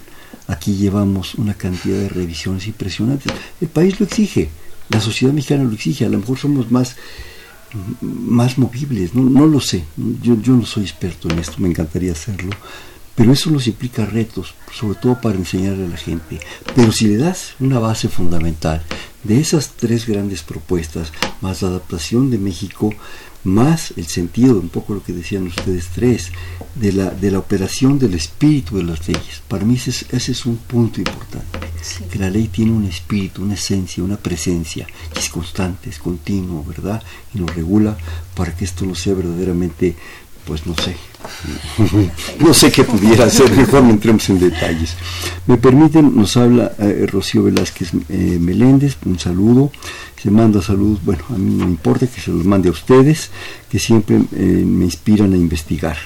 [0.47, 3.33] Aquí llevamos una cantidad de revisiones impresionantes.
[3.61, 4.51] El país lo exige,
[4.89, 6.97] la sociedad mexicana lo exige, a lo mejor somos más
[8.01, 9.85] más movibles, no, no lo sé,
[10.23, 12.51] yo, yo no soy experto en esto, me encantaría hacerlo,
[13.17, 16.39] pero eso nos implica retos, sobre todo para enseñarle a la gente.
[16.77, 18.85] Pero si le das una base fundamental
[19.25, 22.95] de esas tres grandes propuestas, más la adaptación de México,
[23.47, 26.31] más el sentido, un poco lo que decían ustedes tres,
[26.75, 29.43] de la, de la operación del espíritu de las leyes.
[29.49, 31.59] Para mí ese es, un punto importante,
[32.11, 36.65] que la ley tiene un espíritu, una esencia, una presencia, que es constante, es continuo,
[36.65, 37.03] ¿verdad?
[37.35, 37.97] Y nos regula
[38.35, 39.97] para que esto no sea verdaderamente
[40.47, 40.97] pues no sé,
[42.41, 44.95] no sé qué pudiera ser, mejor no entremos en detalles.
[45.47, 49.73] Me permiten, nos habla eh, Rocío Velázquez eh, Meléndez, un saludo,
[50.23, 53.31] se manda saludos, bueno, a mí no me importa que se los mande a ustedes,
[53.71, 55.97] que siempre eh, me inspiran a investigar.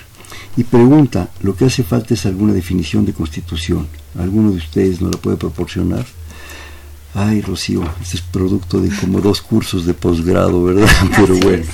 [0.56, 3.86] Y pregunta, ¿lo que hace falta es alguna definición de constitución?
[4.18, 6.04] ¿Alguno de ustedes no la puede proporcionar?
[7.14, 10.88] Ay, Rocío, este es producto de como dos cursos de posgrado, ¿verdad?
[11.16, 11.64] Pero bueno,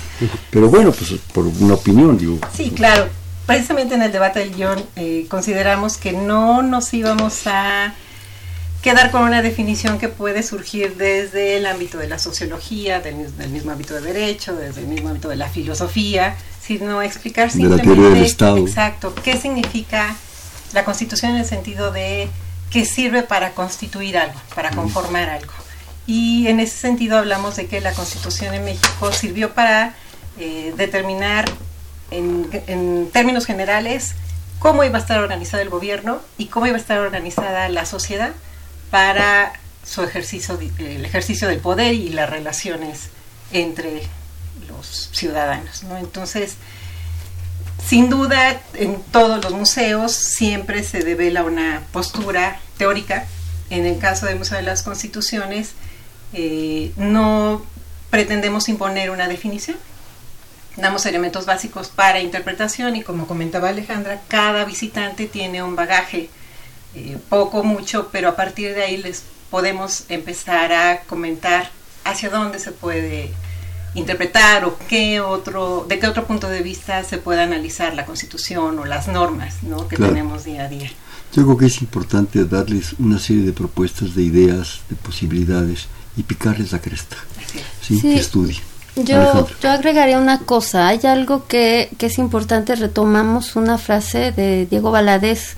[0.50, 2.38] pero bueno, pues por una opinión, digo.
[2.54, 3.08] Sí, claro.
[3.44, 7.94] Precisamente en el debate del guion eh, consideramos que no nos íbamos a
[8.82, 13.16] quedar con una definición que puede surgir desde el ámbito de la sociología, del,
[13.50, 19.14] mismo ámbito de derecho, desde el mismo ámbito de la filosofía, sino explicar simplemente exacto
[19.22, 20.16] qué significa
[20.72, 22.28] la Constitución en el sentido de
[22.70, 25.52] que sirve para constituir algo, para conformar algo.
[26.06, 29.94] Y en ese sentido hablamos de que la Constitución en México sirvió para
[30.38, 31.46] eh, determinar
[32.10, 34.14] en, términos generales
[34.58, 38.32] cómo iba a estar organizado el gobierno y cómo iba a estar organizada la sociedad
[38.90, 39.52] para
[39.84, 43.08] su ejercicio, el ejercicio del poder y las relaciones
[43.52, 44.02] entre
[44.68, 45.82] los ciudadanos.
[45.98, 46.56] Entonces,
[47.86, 53.26] sin duda, en todos los museos siempre se devela una postura teórica.
[53.70, 55.72] En el caso del Museo de las Constituciones,
[56.32, 57.64] eh, no
[58.10, 59.76] pretendemos imponer una definición.
[60.76, 66.28] damos elementos básicos para interpretación y como comentaba Alejandra, cada visitante tiene un bagaje,
[66.94, 71.70] eh, poco, mucho, pero a partir de ahí les podemos empezar a comentar
[72.04, 73.30] hacia dónde se puede
[73.96, 78.78] interpretar o qué otro, de qué otro punto de vista se puede analizar la Constitución
[78.78, 79.88] o las normas ¿no?
[79.88, 80.90] que tenemos día a día.
[81.32, 86.22] Yo creo que es importante darles una serie de propuestas, de ideas, de posibilidades y
[86.22, 87.16] picarles la cresta.
[87.82, 88.00] ¿sí?
[88.00, 88.60] Que estudien.
[88.96, 94.64] Yo, yo agregaría una cosa, hay algo que, que es importante, retomamos una frase de
[94.64, 95.56] Diego Valadez,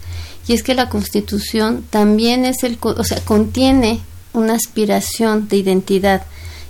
[0.49, 4.01] y es que la Constitución también es el, o sea, contiene
[4.33, 6.23] una aspiración de identidad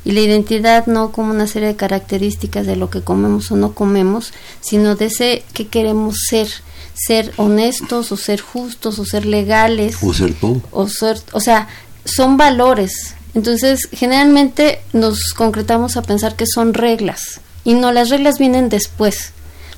[0.08, 3.74] y la identidad no como una serie de características de lo que comemos o no
[3.74, 6.48] comemos, sino de ese que queremos ser,
[6.94, 10.62] ser honestos o ser justos o ser legales o ser todo.
[10.70, 11.68] O ser, o sea,
[12.06, 13.16] son valores.
[13.34, 19.32] Entonces, generalmente nos concretamos a pensar que son reglas y no las reglas vienen después.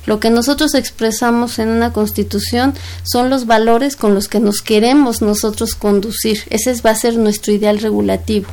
[0.05, 5.21] Lo que nosotros expresamos en una constitución son los valores con los que nos queremos
[5.21, 6.43] nosotros conducir.
[6.49, 8.47] Ese va a ser nuestro ideal regulativo.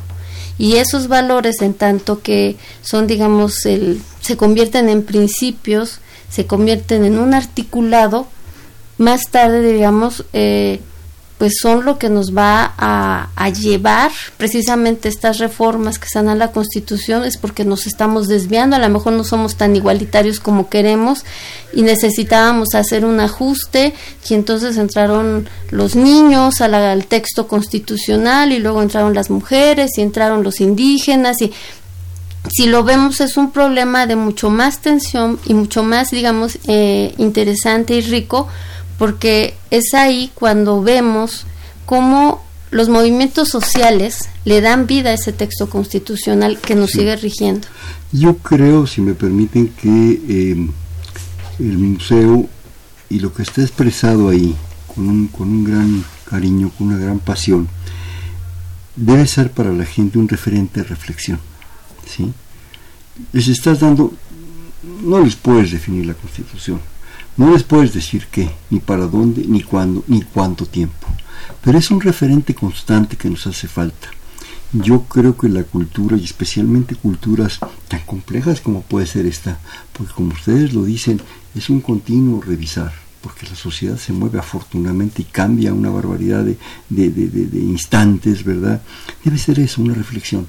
[0.59, 7.05] Y esos valores, en tanto que son, digamos, el, se convierten en principios, se convierten
[7.05, 8.27] en un articulado,
[8.97, 10.81] más tarde, digamos, eh,
[11.39, 16.51] pues son lo que nos va a, llevar precisamente estas reformas que están a la
[16.51, 21.23] Constitución, es porque nos estamos desviando, a lo mejor no somos tan igualitarios como queremos
[21.73, 23.95] y necesitábamos hacer un ajuste
[24.29, 30.43] y entonces entraron los niños al texto constitucional y luego entraron las mujeres y entraron
[30.43, 31.53] los indígenas y
[32.49, 37.13] si lo vemos es un problema de mucho más tensión y mucho más, digamos, eh,
[37.17, 38.47] interesante y rico
[38.99, 41.45] porque es ahí cuando vemos
[41.85, 47.67] cómo los movimientos sociales le dan vida a ese texto constitucional que nos sigue rigiendo.
[48.11, 50.69] Yo creo, si me permiten, que em,
[51.57, 52.47] el museo
[53.09, 54.55] y lo que está expresado ahí,
[54.93, 57.67] con un, con un gran cariño, con una gran pasión,
[58.95, 61.39] debe ser para la gente un referente de reflexión.
[62.05, 62.31] ¿sí?
[63.31, 64.13] Les estás dando,
[65.03, 66.79] no les puedes definir la constitución,
[67.39, 71.07] no les puedes decir qué, ni para dónde, ni cuándo, ni cuánto tiempo,
[71.63, 74.09] pero es un referente constante que nos hace falta.
[74.73, 79.57] Yo creo que la cultura, y especialmente culturas tan complejas como puede ser esta,
[79.93, 81.21] porque como ustedes lo dicen,
[81.55, 86.57] es un continuo revisar, porque la sociedad se mueve afortunadamente y cambia una barbaridad de,
[87.53, 88.81] instantes, ¿verdad?
[89.23, 90.45] Debe ser eso, una reflexión.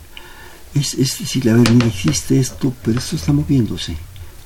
[0.75, 3.97] Es, es decir, a ver, existe esto, pero esto está moviéndose.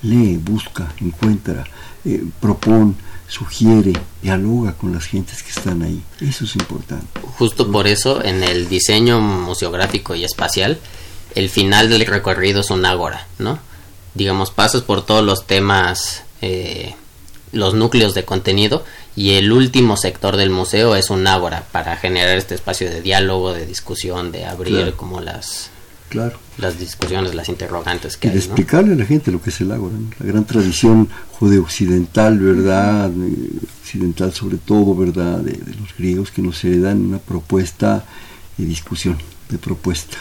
[0.02, 1.64] Lee, busca, encuentra,
[2.04, 2.94] eh, propone,
[3.28, 6.02] sugiere, dialoga con las gentes que están ahí.
[6.20, 7.20] Eso es importante.
[7.38, 10.78] Justo por eso, en el diseño museográfico y espacial,
[11.34, 13.58] el final del recorrido es un ágora, ¿no?
[14.14, 16.94] Digamos, pasas por todos los temas, eh,
[17.52, 18.84] los núcleos de contenido,
[19.16, 23.52] y el último sector del museo es un ágora para generar este espacio de diálogo,
[23.52, 25.70] de discusión, de abrir como las
[26.14, 26.38] Claro.
[26.58, 29.72] Las discusiones, las interrogantes que y de explicarle a la gente lo que es el
[29.72, 33.10] ágora, la gran tradición judeo-occidental, ¿verdad?
[33.82, 35.40] Occidental sobre todo, ¿verdad?
[35.40, 38.04] De, los griegos que nos heredan una propuesta
[38.56, 40.16] de discusión, de propuesta,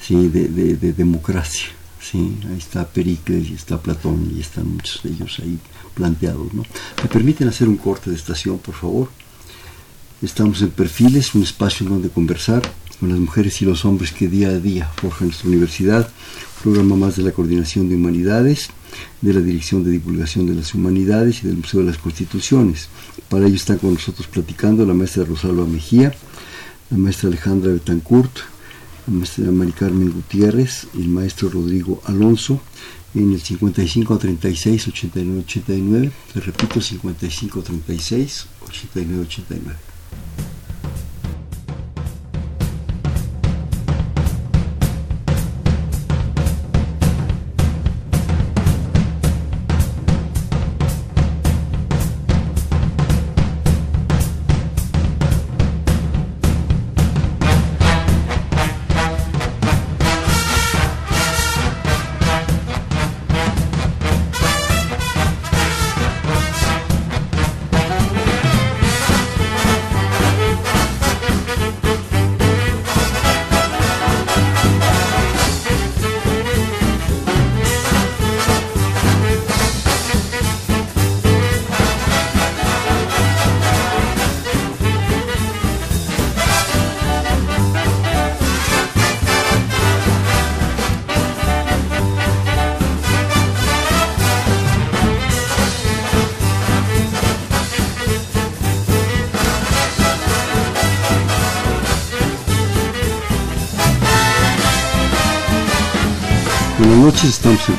[0.00, 0.28] ¿sí?
[0.28, 1.68] De, de, democracia.
[2.00, 5.58] Sí, ahí está Pericles y está Platón y están muchos de ellos ahí
[5.94, 6.54] planteados.
[6.54, 6.62] ¿no?
[7.02, 9.08] ¿Me permiten hacer un corte de estación, por favor?
[10.22, 12.62] Estamos en Perfiles, un espacio en donde conversar
[12.98, 16.10] con las mujeres y los hombres que día a día forjan nuestra universidad,
[16.62, 18.70] programa más de la Coordinación de Humanidades,
[19.20, 22.88] de la Dirección de Divulgación de las Humanidades y del Museo de las Constituciones.
[23.28, 26.12] Para ello están con nosotros platicando la maestra Rosalba Mejía,
[26.90, 28.38] la maestra Alejandra Betancourt,
[29.06, 32.60] la maestra Mari Carmen Gutiérrez y el maestro Rodrigo Alonso
[33.14, 39.87] en el 55 36 89 89, le repito 55 36 89 89.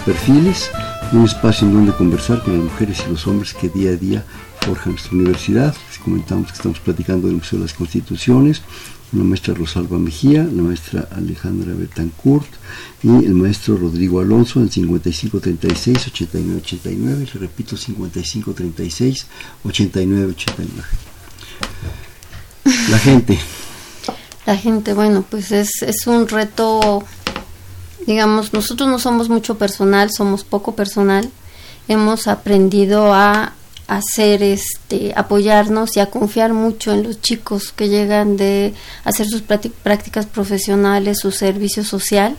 [0.10, 0.72] Perfiles,
[1.14, 4.26] un espacio en donde conversar con las mujeres y los hombres que día a día
[4.60, 5.76] forjan nuestra universidad.
[5.88, 8.64] Les comentamos que estamos platicando del Museo de las Constituciones,
[9.12, 12.48] la maestra Rosalba Mejía, la maestra Alejandra Betancourt
[13.04, 20.66] y el maestro Rodrigo Alonso en 5536-8989, le repito 5536-8989.
[22.90, 23.38] La gente.
[24.46, 27.04] La gente, bueno, pues es, es un reto,
[28.06, 31.30] digamos, nosotros no somos mucho personal, somos poco personal,
[31.88, 33.54] hemos aprendido a
[33.90, 39.42] hacer este apoyarnos y a confiar mucho en los chicos que llegan de hacer sus
[39.42, 42.36] prácticas profesionales, su servicio social.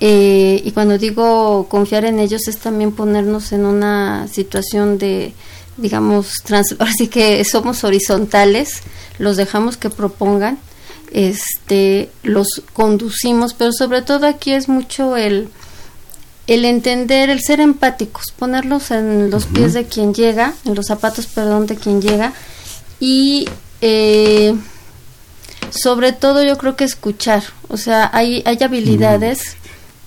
[0.00, 5.34] Eh, y cuando digo confiar en ellos es también ponernos en una situación de,
[5.76, 6.30] digamos,
[6.78, 8.82] así que somos horizontales,
[9.18, 10.58] los dejamos que propongan,
[11.12, 15.48] este, los conducimos, pero sobre todo aquí es mucho el
[16.48, 21.26] el entender, el ser empáticos, ponerlos en los pies de quien llega, en los zapatos,
[21.26, 22.32] perdón, de quien llega,
[22.98, 23.46] y
[23.82, 24.54] eh,
[25.70, 29.56] sobre todo yo creo que escuchar, o sea, hay, hay habilidades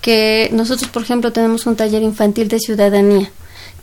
[0.00, 3.30] que nosotros, por ejemplo, tenemos un taller infantil de ciudadanía.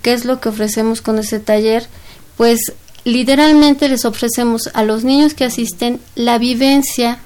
[0.02, 1.88] ¿Qué es lo que ofrecemos con ese taller?
[2.36, 7.20] Pues literalmente les ofrecemos a los niños que asisten la vivencia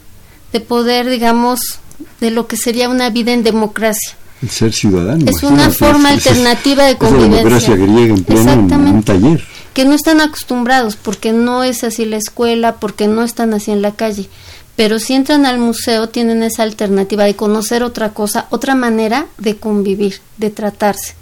[0.51, 1.79] de poder, digamos,
[2.19, 4.15] de lo que sería una vida en democracia
[4.49, 5.25] ser ciudadano.
[5.29, 7.57] Es una forma alternativa de convivencia.
[7.57, 9.43] Es la griega en pleno en un taller.
[9.73, 13.81] Que no están acostumbrados, porque no es así la escuela, porque no están así en
[13.81, 14.29] la calle.
[14.75, 19.55] Pero si entran al museo tienen esa alternativa de conocer otra cosa, otra manera de
[19.55, 21.15] convivir, de tratarse.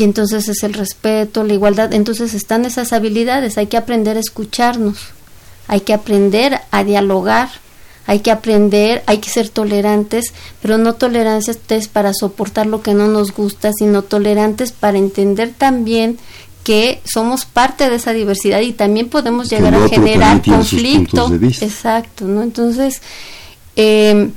[0.00, 1.92] Y entonces es el respeto, la igualdad.
[1.92, 3.58] Entonces están esas habilidades.
[3.58, 4.96] Hay que aprender a escucharnos.
[5.68, 7.50] Hay que aprender a dialogar
[8.06, 13.06] hay que aprender, hay que ser tolerantes, pero no tolerantes para soportar lo que no
[13.06, 16.18] nos gusta, sino tolerantes para entender también
[16.64, 21.30] que somos parte de esa diversidad y también podemos llegar a generar conflicto.
[21.60, 22.42] Exacto, ¿no?
[22.42, 23.00] Entonces,
[23.76, 24.30] eh,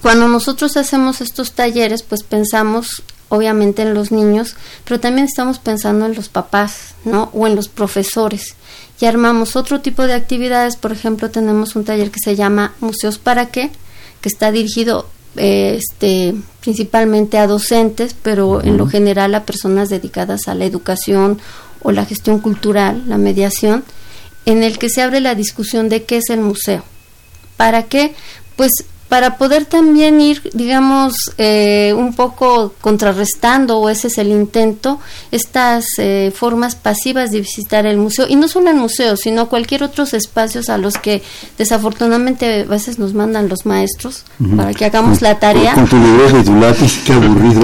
[0.00, 3.02] cuando nosotros hacemos estos talleres, pues pensamos
[3.32, 7.30] obviamente en los niños, pero también estamos pensando en los papás, ¿no?
[7.32, 8.56] O en los profesores
[9.00, 10.76] y armamos otro tipo de actividades.
[10.76, 13.70] Por ejemplo, tenemos un taller que se llama Museos para qué,
[14.20, 20.46] que está dirigido eh, este, principalmente a docentes, pero en lo general a personas dedicadas
[20.46, 21.40] a la educación
[21.82, 23.82] o la gestión cultural, la mediación,
[24.44, 26.84] en el que se abre la discusión de qué es el museo.
[27.56, 28.14] ¿Para qué?
[28.56, 28.70] Pues
[29.12, 35.00] para poder también ir, digamos, eh, un poco contrarrestando, o ese es el intento,
[35.30, 39.82] estas eh, formas pasivas de visitar el museo, y no solo el museo, sino cualquier
[39.82, 41.22] otros espacios a los que
[41.58, 44.24] desafortunadamente a veces nos mandan los maestros
[44.56, 45.74] para que hagamos la tarea.
[45.74, 47.60] Con tu y tu lápiz, qué aburrido.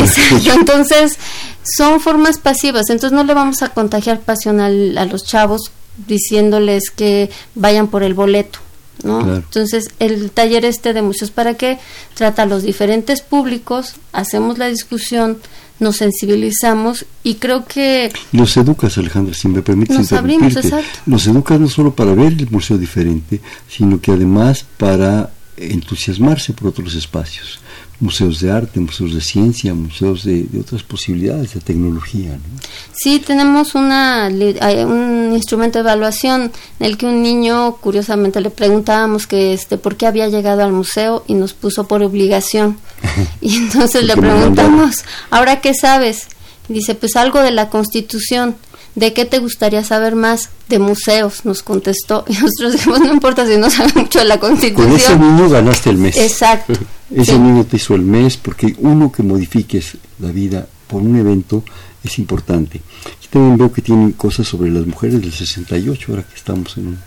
[0.55, 1.17] Entonces,
[1.65, 5.71] son formas pasivas, entonces no le vamos a contagiar pasión a los chavos
[6.07, 8.59] diciéndoles que vayan por el boleto
[9.05, 11.79] entonces, el taller este de museos para qué
[12.15, 15.39] trata a los diferentes públicos, hacemos la discusión,
[15.79, 18.11] nos sensibilizamos y creo que...
[18.33, 20.87] Los educas, Alejandra, si me permites nos abrimos, exacto.
[21.07, 26.69] Los educas no solo para ver el museo diferente, sino que además para entusiasmarse por
[26.69, 27.61] otros espacios
[28.01, 32.39] museos de arte, museos de ciencia, museos de, otras posibilidades de tecnología.
[32.93, 39.27] Sí, tenemos una, un instrumento de evaluación en el que un niño, curiosamente, le preguntábamos
[39.27, 42.79] que este, por qué había llegado al museo y nos puso por obligación.
[43.41, 46.29] y entonces le preguntamos, ¿ahora qué sabes?
[46.69, 48.57] Y dice, pues algo de la Constitución.
[48.99, 50.51] ¿De qué te gustaría saber más?
[50.69, 52.25] De museos, nos contestó.
[52.29, 54.89] Y nosotros dijimos, no importa si no sabe mucho de la Constitución.
[54.89, 56.17] Con ese niño ganaste el mes.
[56.17, 56.73] Exacto.
[57.15, 61.63] ese niño te hizo el mes, porque uno que modifiques la vida por un evento
[62.03, 62.81] es importante.
[63.31, 66.99] También veo que tienen cosas sobre las mujeres del 68, ahora que estamos en un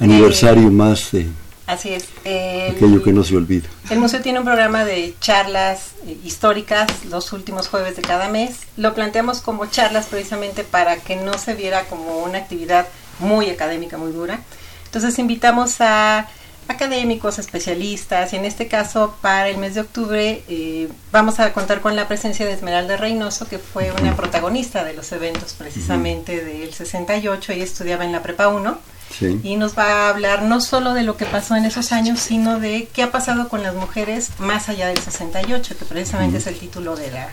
[0.00, 1.26] aniversario eh, más de...
[1.68, 2.08] Así es.
[2.20, 3.68] aquello que no se olvida.
[3.90, 8.60] El museo tiene un programa de charlas eh, históricas los últimos jueves de cada mes.
[8.78, 12.88] Lo planteamos como charlas precisamente para que no se viera como una actividad
[13.18, 14.40] muy académica, muy dura.
[14.86, 16.26] Entonces invitamos a
[16.68, 21.82] académicos, especialistas, y en este caso para el mes de octubre eh, vamos a contar
[21.82, 26.72] con la presencia de Esmeralda Reynoso, que fue una protagonista de los eventos precisamente del
[26.72, 28.97] 68, y estudiaba en la Prepa 1
[29.42, 32.60] y nos va a hablar no solo de lo que pasó en esos años, sino
[32.60, 36.58] de qué ha pasado con las mujeres más allá del 68, que precisamente es el
[36.58, 37.28] título de la,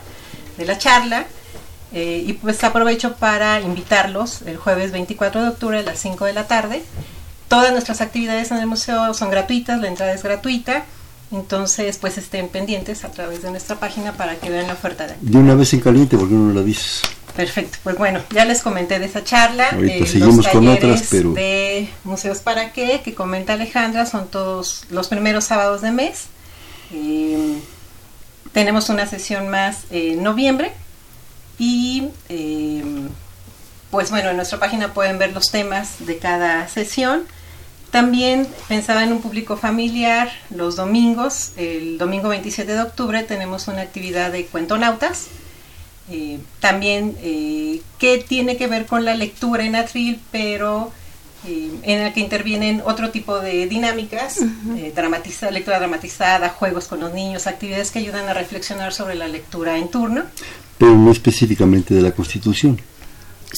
[0.57, 1.25] de la charla.
[1.93, 6.33] Eh, y pues aprovecho para invitarlos el jueves 24 de octubre a las 5 de
[6.33, 6.83] la tarde.
[7.47, 10.85] Todas nuestras actividades en el museo son gratuitas, la entrada es gratuita.
[11.31, 15.15] Entonces, pues estén pendientes a través de nuestra página para que vean la oferta de
[15.19, 17.01] De una vez en caliente, porque no la dices?
[17.35, 19.69] Perfecto, pues bueno, ya les comenté de esa charla.
[19.71, 21.33] Ahorita seguimos con otras, pero...
[21.33, 26.27] De Museos para qué, que comenta Alejandra, son todos los primeros sábados de mes.
[26.93, 27.59] Eh,
[28.53, 30.71] tenemos una sesión más en noviembre
[31.59, 32.83] y eh,
[33.91, 37.23] pues bueno, en nuestra página pueden ver los temas de cada sesión.
[37.91, 41.51] También pensaba en un público familiar los domingos.
[41.57, 45.27] El domingo 27 de octubre tenemos una actividad de cuentonautas.
[46.09, 50.91] Eh, también eh, que tiene que ver con la lectura en atril, pero
[51.47, 54.39] eh, en el que intervienen otro tipo de dinámicas,
[55.51, 59.89] lectura dramatizada, juegos con los niños, actividades que ayudan a reflexionar sobre la lectura en
[59.89, 60.23] turno.
[60.77, 62.79] Pero no específicamente de la Constitución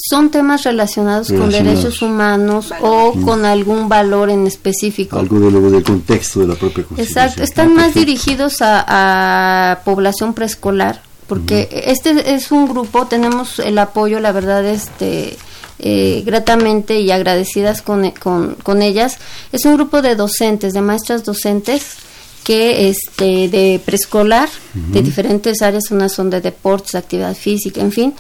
[0.10, 5.18] son temas relacionados, con derechos humanos o con algún valor en específico.
[5.18, 7.26] Algo de luego del contexto de la propia Constitución.
[7.26, 14.20] Exacto, están más dirigidos a, población preescolar, porque este es un grupo, tenemos el apoyo,
[14.20, 15.38] la verdad, este
[15.80, 19.18] eh, gratamente y agradecidas con, con, con ellas.
[19.52, 21.98] Es un grupo de docentes, de maestras docentes
[22.44, 28.14] que este de preescolar de diferentes áreas unas son de deportes actividad física en fin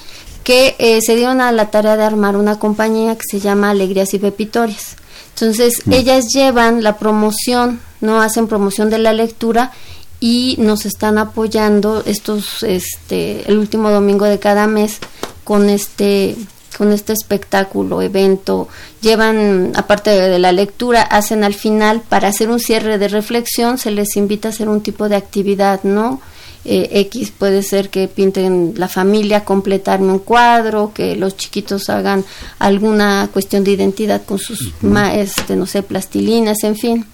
[0.43, 4.13] que eh, se dieron a la tarea de armar una compañía que se llama Alegrías
[4.13, 4.95] y Pepitorias.
[5.33, 9.73] Entonces, ellas llevan la promoción, no hacen promoción de la lectura
[10.19, 14.99] y nos están apoyando estos este el último domingo de cada mes
[15.43, 16.35] con este
[16.77, 18.67] con este espectáculo, evento,
[19.01, 23.89] llevan, aparte de la lectura, hacen al final, para hacer un cierre de reflexión, se
[23.89, 26.21] les invita a hacer un tipo de actividad, ¿no?
[26.65, 32.25] Eh, X puede ser que pinten la familia, completarme un cuadro, que los chiquitos hagan
[32.59, 34.73] alguna cuestión de identidad con sus,
[35.13, 37.05] este, no sé, plastilinas, en fin.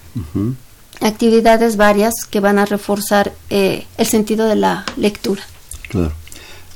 [1.00, 5.42] Actividades varias que van a reforzar eh, el sentido de la lectura.
[5.88, 6.12] Claro.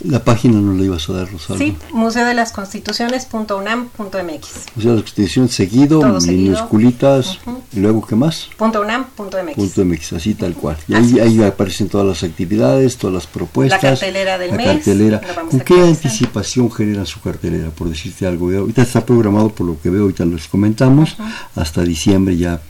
[0.05, 1.59] La página no la ibas a dar, Rosalba.
[1.59, 4.49] Sí, museo de las constituciones.unam.mx.
[4.77, 7.41] Museo de las Constituciones seguido, minusculitas,
[7.73, 8.49] y luego ¿qué más?
[8.61, 9.77] .unam.mx.
[9.77, 10.77] .mx, así tal cual.
[10.87, 13.83] Y ahí, ahí, aparecen todas las actividades, todas las propuestas.
[13.83, 14.67] La cartelera del la mes.
[14.67, 15.21] Cartelera.
[15.51, 18.57] ¿Con qué anticipación generan su cartelera, por decirte algo?
[18.57, 21.17] Ahorita está programado, por lo que veo, ahorita les comentamos,
[21.57, 22.61] hasta diciembre ya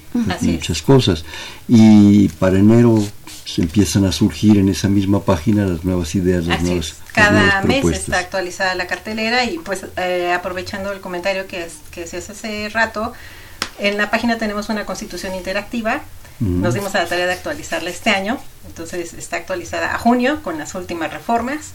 [0.40, 1.24] muchas cosas.
[1.68, 3.02] Y para enero
[3.44, 7.84] se empiezan a surgir en esa misma página las nuevas ideas, las nuevas Cada mes
[7.86, 12.68] está actualizada la cartelera y pues eh, aprovechando el comentario que, que se hace hace
[12.68, 13.14] rato,
[13.78, 16.02] en la página tenemos una constitución interactiva,
[16.40, 20.56] nos dimos a la tarea de actualizarla este año, entonces está actualizada a junio con
[20.56, 21.72] las últimas reformas.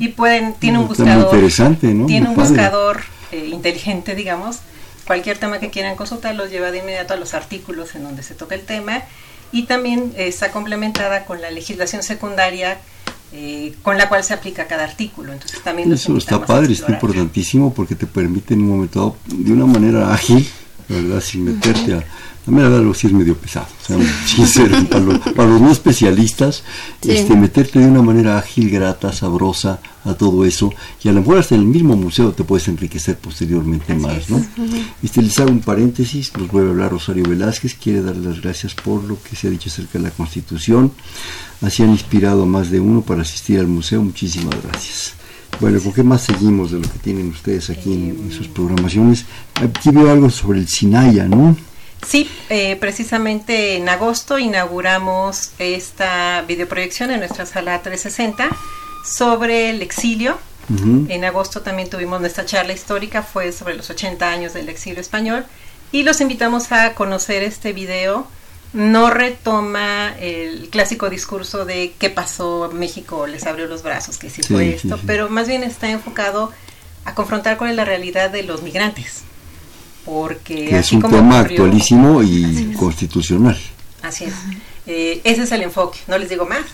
[0.00, 2.06] Y pueden, tiene un buscador, interesante, ¿no?
[2.06, 4.58] tiene un buscador eh, inteligente, digamos,
[5.12, 8.34] cualquier tema que quieran consultar los lleva de inmediato a los artículos en donde se
[8.34, 9.02] toca el tema
[9.52, 12.78] y también está complementada con la legislación secundaria
[13.34, 15.34] eh, con la cual se aplica cada artículo.
[15.34, 19.66] Entonces también eso está padre, está importantísimo porque te permite en un momento de una
[19.66, 20.48] manera ágil,
[20.92, 21.20] ¿verdad?
[21.20, 22.04] Sin meterte a
[22.44, 23.68] a mí la verdad sí es medio pesado,
[24.26, 26.64] sincero, para, los, no especialistas,
[27.02, 30.72] este, meterte de una manera ágil, grata, sabrosa a todo eso,
[31.04, 34.44] y a lo mejor hasta en el mismo museo te puedes enriquecer posteriormente más, ¿no?
[35.04, 38.74] Este, les hago un paréntesis, nos vuelve a hablar Rosario Velázquez, quiere dar las gracias
[38.74, 40.90] por lo que se ha dicho acerca de la Constitución,
[41.60, 45.14] así han inspirado a más de uno para asistir al museo, muchísimas gracias.
[45.60, 49.26] Bueno, ¿con qué más seguimos de lo que tienen ustedes aquí en, en sus programaciones?
[49.54, 51.56] Aquí veo algo sobre el Sinaya, ¿no?
[52.06, 58.48] Sí, eh, precisamente en agosto inauguramos esta videoproyección en nuestra sala 360
[59.04, 60.38] sobre el exilio.
[61.08, 65.44] En agosto también tuvimos nuestra charla histórica, fue sobre los 80 años del exilio español.
[65.90, 68.26] Y los invitamos a conocer este video.
[68.72, 74.42] No retoma el clásico discurso de qué pasó, México les abrió los brazos, que sí,
[74.42, 76.50] fue esto, pero más bien está enfocado
[77.04, 79.24] a confrontar con la realidad de los migrantes
[80.04, 83.58] porque es un tema actualísimo y constitucional.
[84.02, 84.34] Así es.
[84.86, 86.64] Eh, ese es el enfoque, no les digo más,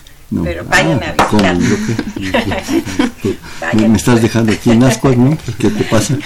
[0.43, 1.55] pero vayan a visitar.
[3.89, 5.37] me estás dejando aquí en Ascuas, ¿no?
[5.59, 6.17] ¿Qué te pasa?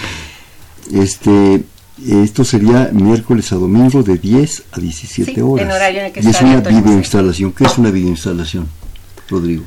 [0.92, 1.62] este,
[2.06, 5.66] esto sería miércoles a domingo de 10 a 17 horas.
[5.66, 7.52] En horario en el que y es una videoinstalación.
[7.52, 8.68] ¿Qué es una videoinstalación,
[9.28, 9.64] Rodrigo?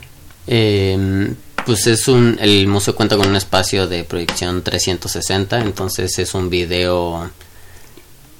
[0.47, 1.34] Eh,
[1.65, 6.49] pues es un, el museo cuenta con un espacio de proyección 360, entonces es un
[6.49, 7.29] video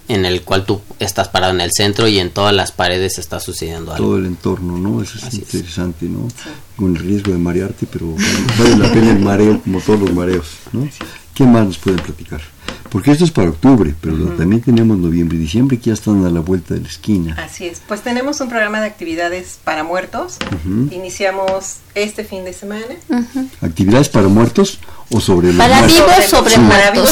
[0.08, 3.40] en el cual tú estás parado en el centro y en todas las paredes está
[3.40, 4.06] sucediendo algo.
[4.06, 5.02] Todo el entorno, ¿no?
[5.02, 6.28] Eso es interesante, ¿no?
[6.76, 8.16] Con el riesgo de marearte, pero
[8.60, 10.88] vale la pena el mareo como todos los mareos, ¿no?
[11.34, 12.42] ¿Qué más nos pueden platicar?
[12.92, 16.30] Porque esto es para octubre, pero también tenemos noviembre y diciembre que ya están a
[16.30, 17.38] la vuelta de la esquina.
[17.42, 17.82] Así es.
[17.88, 20.36] Pues tenemos un programa de actividades para muertos.
[20.92, 22.84] Iniciamos este fin de semana.
[23.62, 24.80] ¿Actividades para muertos
[25.10, 25.98] o sobre los Para muertos?
[26.06, 27.10] vivos, sobre muertos.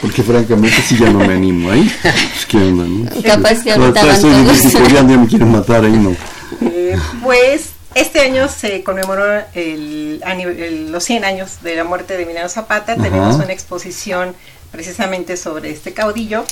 [0.00, 1.90] Porque francamente si ya no me animo ahí.
[2.02, 3.22] Pues, ¿qué onda, no?
[3.22, 4.92] Capaz que ahorita van todos.
[4.92, 6.16] ya me quieren matar ahí, no.
[6.62, 9.24] Eh, pues este año se conmemoró
[9.54, 12.92] el, el- los 100 años de la muerte de Emiliano Zapata.
[12.94, 13.02] Ajá.
[13.02, 14.34] Tenemos una exposición
[14.70, 16.44] precisamente sobre este caudillo.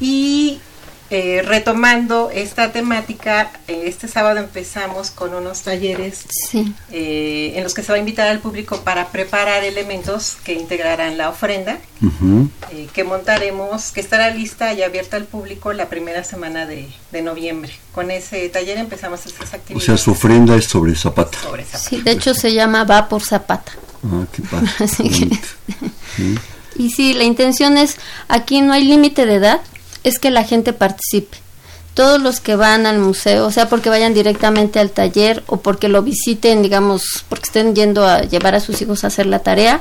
[0.00, 0.60] Y
[1.10, 6.74] eh, retomando esta temática, eh, este sábado empezamos con unos talleres Sí.
[6.92, 11.16] eh, en los que se va a invitar al público para preparar elementos que integrarán
[11.16, 11.78] la ofrenda,
[12.70, 17.22] eh, que montaremos, que estará lista y abierta al público la primera semana de, de
[17.22, 17.72] noviembre.
[17.94, 19.86] Con ese taller empezamos esas O actividades.
[19.86, 21.38] sea, su ofrenda es sobre Zapata.
[21.42, 23.72] sobre esa Sí, de hecho se llama Va por Zapata.
[24.04, 24.68] Ah, qué padre.
[24.78, 25.38] Así que-.
[26.16, 26.38] Sí.
[26.78, 27.96] Y sí, la intención es,
[28.28, 29.60] aquí no hay límite de edad,
[30.04, 31.36] es que la gente participe.
[31.94, 35.88] Todos los que van al museo, o sea, porque vayan directamente al taller o porque
[35.88, 39.80] lo visiten, digamos, porque estén yendo a llevar a sus hijos a hacer la tarea,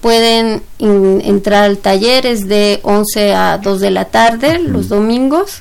[0.00, 5.60] pueden in- entrar al taller, es de 11 a 2 de la tarde, los domingos.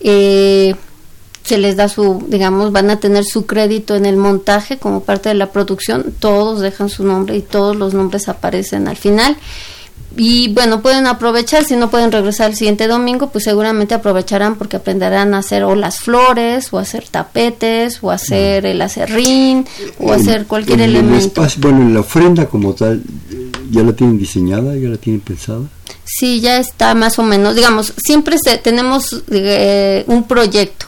[0.00, 0.74] Eh,
[1.44, 5.28] se les da su, digamos, van a tener su crédito en el montaje como parte
[5.28, 9.36] de la producción, todos dejan su nombre y todos los nombres aparecen al final.
[10.16, 14.76] Y bueno, pueden aprovechar, si no pueden regresar el siguiente domingo, pues seguramente aprovecharán porque
[14.76, 19.66] aprenderán a hacer o las flores, o hacer tapetes, o hacer el acerrín,
[19.98, 21.26] o hacer cualquier En el elemento.
[21.42, 23.02] espacio- bueno, en la ofrenda como tal,
[23.70, 24.76] ¿ya la tienen diseñada?
[24.76, 25.62] ¿Ya la tienen pensada?
[26.04, 27.56] Sí, ya está más o menos.
[27.56, 30.86] Digamos, siempre se- tenemos eh, un proyecto,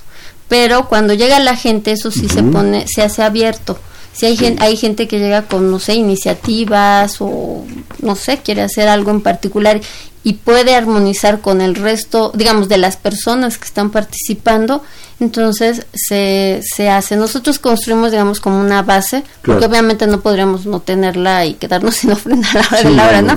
[0.48, 3.78] pero cuando llega la gente, eso sí se pone, se hace abierto.
[4.16, 7.64] Si hay, gen- hay gente que llega con, no sé, iniciativas o,
[8.00, 9.80] no sé, quiere hacer algo en particular
[10.24, 14.82] y puede armonizar con el resto, digamos, de las personas que están participando,
[15.20, 17.14] entonces se, se hace.
[17.16, 19.66] Nosotros construimos, digamos, como una base, porque Claro.
[19.72, 23.06] obviamente no podríamos no tenerla y quedarnos sin ofrenda a la hora Sí, de la
[23.08, 23.36] hora, no,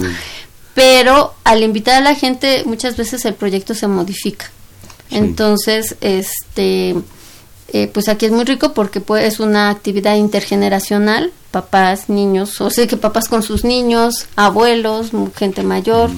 [0.73, 4.45] pero al invitar a la gente muchas veces el proyecto se modifica
[5.09, 5.17] Sí.
[5.17, 6.95] entonces este
[7.73, 12.69] eh, pues aquí es muy rico porque pues, es una actividad intergeneracional papás niños o
[12.69, 16.09] sea que papás con sus niños abuelos gente mayor.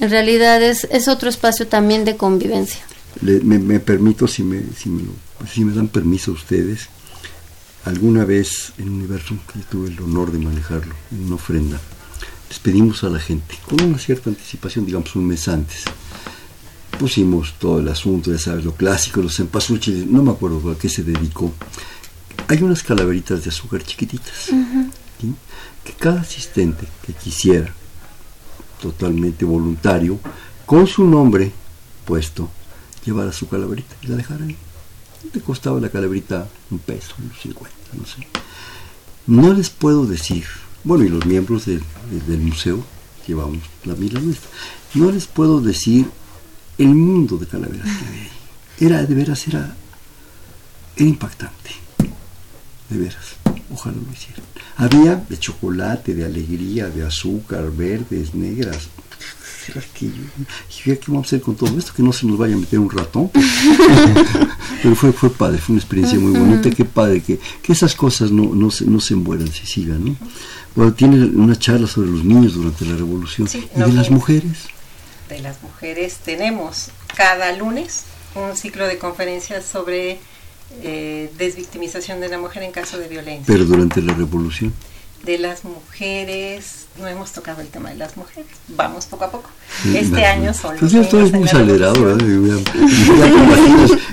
[0.00, 2.80] En realidad es, es otro espacio también de convivencia.
[3.20, 6.88] Le- me, me permito, si me, si, me, lo- si me dan permiso ustedes,
[7.84, 11.80] alguna vez en Universum, que tuve el honor de manejarlo, en una ofrenda,
[12.48, 15.82] les pedimos a la gente, con una cierta anticipación, digamos un mes antes,
[16.98, 20.88] pusimos todo el asunto, ya sabes, lo clásico, los empasuches, no me acuerdo a qué
[20.88, 21.52] se dedicó.
[22.48, 24.34] Hay unas calaveritas de azúcar chiquititas,
[25.20, 25.34] ¿sí?
[25.84, 27.72] que cada asistente que quisiera,
[28.80, 30.18] totalmente voluntario,
[30.66, 31.52] con su nombre
[32.04, 32.48] puesto,
[33.04, 34.56] llevara su calaverita y la dejara ahí.
[35.32, 38.26] Le costaba la calaverita un peso, unos 50, no sé.
[39.26, 40.44] No les puedo decir,
[40.84, 41.82] bueno, y los miembros del,
[42.26, 42.82] del- museo
[43.26, 44.48] llevamos la mira nuestra,
[44.94, 46.06] no les puedo decir
[46.78, 48.30] el mundo de calaveras que había ahí.
[48.80, 49.74] Era, de veras, era,
[50.96, 51.70] era impactante.
[52.88, 53.36] De veras,
[53.70, 54.44] ojalá lo hicieran.
[54.76, 58.88] Había de chocolate, de alegría, de azúcar, verdes, negras.
[59.66, 61.92] ¿Será que yo, qué vamos a hacer con todo esto?
[61.94, 63.30] Que no se nos vaya a meter un ratón.
[64.82, 66.70] Pero fue, fue padre, fue una experiencia muy bonita.
[66.70, 70.04] Qué padre que, que esas cosas no, no, se, no se mueran, se sigan.
[70.04, 70.16] ¿no?
[70.74, 73.48] Bueno, tiene una charla sobre los niños durante la revolución.
[73.48, 74.68] Sí, y no, de las mujeres.
[75.28, 78.04] De las mujeres tenemos cada lunes
[78.34, 80.18] un ciclo de conferencias sobre
[80.82, 83.44] eh, desvictimización de la mujer en caso de violencia.
[83.46, 84.72] Pero durante la revolución.
[85.24, 89.50] de las mujeres, no hemos tocado el tema de las mujeres, vamos poco a poco.
[89.82, 92.26] Sí, Este año son los Pues ya estoy niños en muy acelerado, ¿verdad?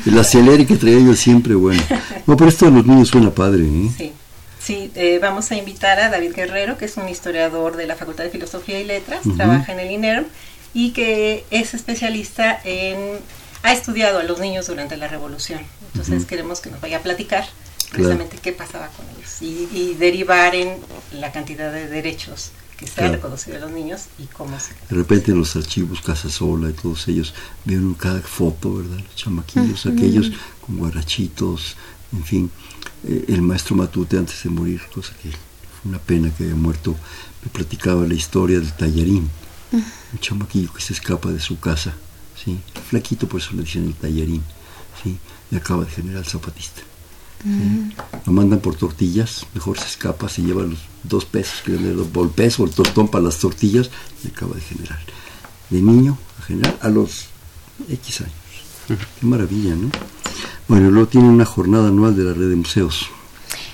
[0.05, 1.81] el acelere que traía yo siempre, bueno.
[2.25, 3.89] No, pero esto de los niños suena padre, ¿eh?
[3.95, 4.13] Sí,
[4.59, 8.23] sí eh, vamos a invitar a David Guerrero, que es un historiador de la Facultad
[8.23, 10.25] de Filosofía y Letras, trabaja en el INERM
[10.75, 12.99] y que es especialista en,
[13.63, 15.61] ha estudiado a los niños durante la revolución.
[15.93, 16.27] Entonces Ujú.
[16.27, 17.45] queremos que nos vaya a platicar
[17.89, 18.09] Claro.
[18.09, 20.75] precisamente qué pasaba con ellos y, y derivar en
[21.13, 23.07] la cantidad de derechos que se Claro.
[23.07, 24.73] han reconocido a los niños y cómo se...
[24.89, 28.97] De repente en los archivos Casasola y todos ellos vieron cada foto, ¿verdad?
[28.97, 30.31] Los chamaquillos, aquellos
[30.65, 31.77] con guarachitos,
[32.11, 32.51] en fin.
[33.07, 35.37] Eh, el maestro Matute antes de morir, cosa que fue
[35.89, 36.95] una pena que haya muerto,
[37.43, 39.29] me platicaba la historia del tallarín,
[39.75, 41.93] un chamaquillo que se escapa de su casa,
[42.43, 42.59] ¿sí?
[42.89, 44.43] Flaquito, por eso le dicen el tallarín,
[45.03, 45.17] ¿sí?
[45.51, 46.81] Y acaba de general zapatista.
[47.43, 47.95] ¿sí?
[48.25, 52.29] Lo mandan por tortillas, mejor se escapa, se lleva los dos pesos, que le el
[52.29, 53.89] peso o el tostón para las tortillas,
[54.23, 54.99] y acaba de general.
[55.69, 57.25] de niño a general a los
[57.89, 58.33] X años.
[59.19, 59.89] Qué maravilla, ¿no?
[60.67, 63.07] Bueno, luego tiene una jornada anual de la red de museos.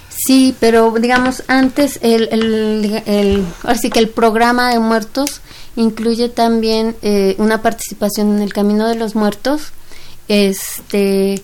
[0.09, 5.41] Sí, pero digamos, antes el, el, el, así que el programa de muertos
[5.75, 9.71] incluye también eh, una participación en el Camino de los Muertos,
[10.27, 11.41] este,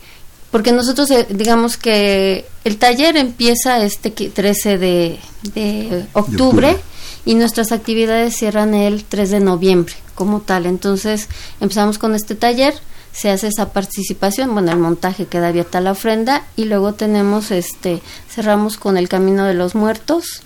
[0.52, 5.20] porque nosotros eh, digamos que el taller empieza este 13 de,
[5.54, 6.78] de octubre
[7.26, 10.66] y nuestras actividades cierran el 3 de noviembre como tal.
[10.66, 11.28] Entonces
[11.60, 12.74] empezamos con este taller
[13.18, 18.04] se hace esa participación, bueno, el montaje queda abierta la ofrenda y luego tenemos este
[18.30, 20.44] cerramos con el camino de los muertos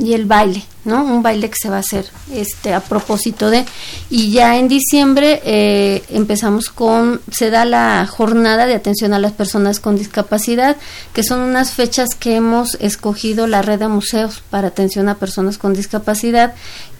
[0.00, 1.04] y el baile, ¿no?
[1.04, 3.66] Un baile que se va a hacer este a propósito de
[4.08, 9.32] y ya en diciembre eh, empezamos con se da la jornada de atención a las
[9.32, 10.76] personas con discapacidad,
[11.12, 15.58] que son unas fechas que hemos escogido la red de museos para atención a personas
[15.58, 16.54] con discapacidad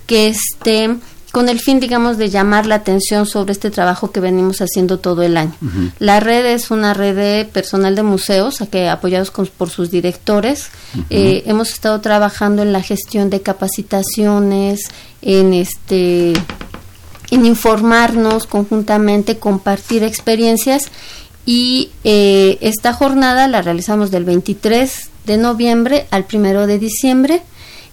[0.07, 0.96] que este
[1.31, 5.22] con el fin, digamos, de llamar la atención sobre este trabajo que venimos haciendo todo
[5.22, 5.55] el año.
[5.99, 10.70] La red es una red de personal de museos, que apoyados por sus directores.
[11.09, 14.89] Eh, hemos estado trabajando en la gestión de capacitaciones,
[15.22, 16.33] en este
[17.31, 20.91] en informarnos conjuntamente, compartir experiencias
[21.47, 27.43] y eh, esta jornada la realizamos del 23 de noviembre al 1 de diciembre.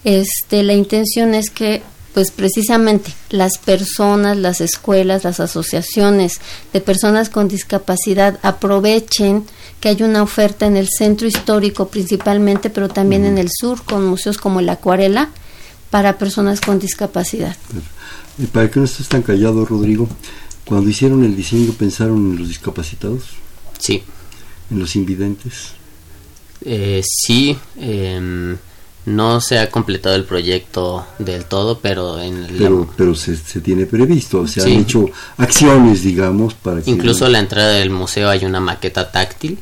[0.04, 1.82] Este, la intención es que
[2.14, 6.40] pues precisamente las personas, las escuelas, las asociaciones
[6.72, 9.44] de personas con discapacidad aprovechen
[9.80, 14.04] que hay una oferta en el centro histórico principalmente, pero también en el sur con
[14.06, 15.30] museos como el Acuarela
[15.90, 17.56] para personas con discapacidad.
[18.38, 20.08] ¿Y para que no estés tan callado, Rodrigo?
[20.64, 23.24] Cuando hicieron el diseño, ¿pensaron en los discapacitados?
[23.78, 24.02] Sí.
[24.70, 25.72] ¿En los invidentes?
[26.60, 27.56] Eh, sí.
[27.78, 28.56] Eh,
[29.08, 34.46] no se ha completado el proyecto del todo, pero en pero, pero se, tiene previsto,
[34.46, 35.06] se han hecho
[35.36, 39.58] acciones, digamos, para que incluso a la entrada del museo hay una maqueta táctil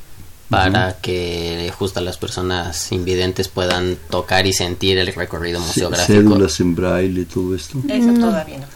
[0.48, 6.20] para que justo las personas invidentes puedan tocar y sentir el recorrido museográfico.
[6.20, 7.80] Células en braille, todo esto.
[7.88, 8.66] Eso todavía no.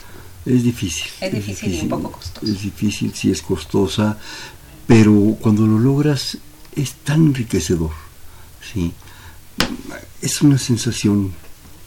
[0.46, 1.06] Es difícil.
[1.20, 2.46] Es difícil, y un poco costoso.
[2.46, 4.18] Es difícil, sí es costosa,
[4.86, 6.38] pero cuando lo logras
[6.74, 7.90] es tan enriquecedor,
[8.72, 8.92] sí
[10.22, 11.32] es una sensación,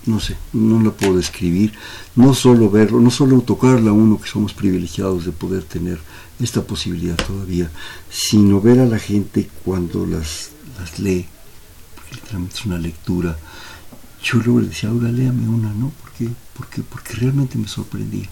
[0.06, 1.74] no sé, no la puedo describir,
[2.16, 6.00] no solo verlo, no solo tocarla uno que somos privilegiados de poder tener
[6.40, 7.70] esta posibilidad todavía,
[8.10, 10.50] sino ver a la gente cuando las,
[10.80, 11.26] las lee,
[11.96, 13.38] porque literalmente es una lectura.
[14.24, 15.92] Yo luego le decía, ahora léame una, ¿no?
[16.02, 18.30] Porque, porque, porque realmente me sorprendía.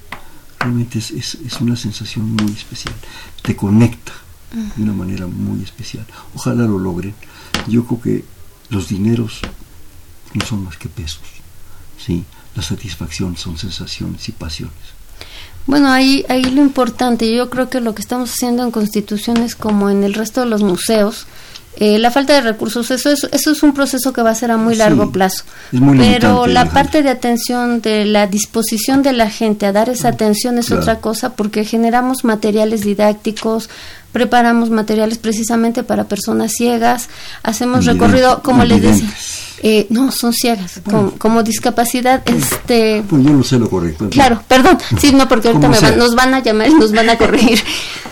[0.60, 2.96] Realmente es, es, es una sensación muy especial.
[3.42, 4.14] Te conecta
[4.76, 6.06] de una manera muy especial.
[6.36, 7.14] Ojalá lo logren.
[7.68, 8.26] Yo creo que
[8.72, 9.42] los dineros
[10.34, 11.22] no son más que pesos.
[12.04, 12.24] ¿sí?
[12.56, 14.74] La satisfacción son sensaciones y pasiones.
[15.68, 19.92] Bueno, ahí, ahí lo importante, yo creo que lo que estamos haciendo en constituciones como
[19.92, 21.28] en el resto de los museos,
[21.78, 24.52] eh, la falta de recursos, eso es, eso es un proceso que va a ser
[24.52, 25.46] a muy largo plazo.
[25.72, 30.58] Pero la parte de atención, de la disposición de la gente a dar esa atención
[30.58, 33.70] es otra cosa porque generamos materiales didácticos,
[34.12, 37.10] preparamos materiales precisamente para personas ciegas,
[37.44, 39.10] hacemos recorrido, como les decía.
[39.64, 40.82] Eh, no, son ciegas,
[41.20, 43.04] como discapacidad, este...
[43.08, 44.10] Pues yo no sé lo correcto.
[44.10, 47.64] Claro, perdón, sí, no, porque ahorita nos van a llamar y nos van a corregir.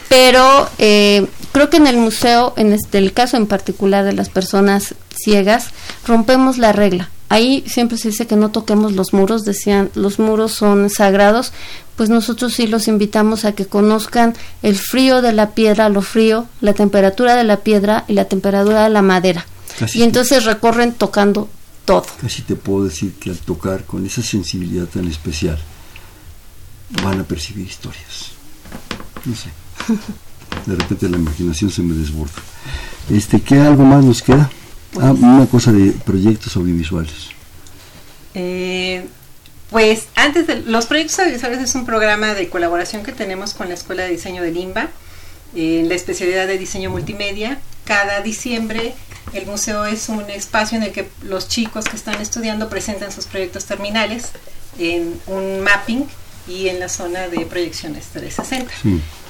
[0.09, 4.29] Pero eh, creo que en el museo, en este, el caso en particular de las
[4.29, 5.69] personas ciegas,
[6.05, 7.09] rompemos la regla.
[7.29, 11.53] Ahí siempre se dice que no toquemos los muros, decían, los muros son sagrados,
[11.95, 16.47] pues nosotros sí los invitamos a que conozcan el frío de la piedra, lo frío,
[16.61, 19.45] la temperatura de la piedra y la temperatura de la madera
[19.93, 21.49] y entonces recorren tocando
[21.85, 22.05] todo.
[22.21, 25.57] Casi te puedo decir que al tocar con esa sensibilidad tan especial
[27.03, 28.31] van a percibir historias.
[29.25, 29.49] No sé.
[30.65, 32.41] De repente la imaginación se me desborda.
[33.09, 34.49] Este, ¿Qué algo más nos queda?
[34.99, 37.29] Ah, una cosa de proyectos audiovisuales.
[38.33, 39.05] Eh,
[39.69, 43.75] pues antes de los proyectos audiovisuales es un programa de colaboración que tenemos con la
[43.75, 44.89] Escuela de Diseño de Limba
[45.55, 47.59] en la especialidad de diseño multimedia.
[47.85, 48.93] Cada diciembre
[49.33, 53.25] el museo es un espacio en el que los chicos que están estudiando presentan sus
[53.25, 54.29] proyectos terminales
[54.79, 56.05] en un mapping
[56.47, 58.71] y en la zona de proyecciones 360.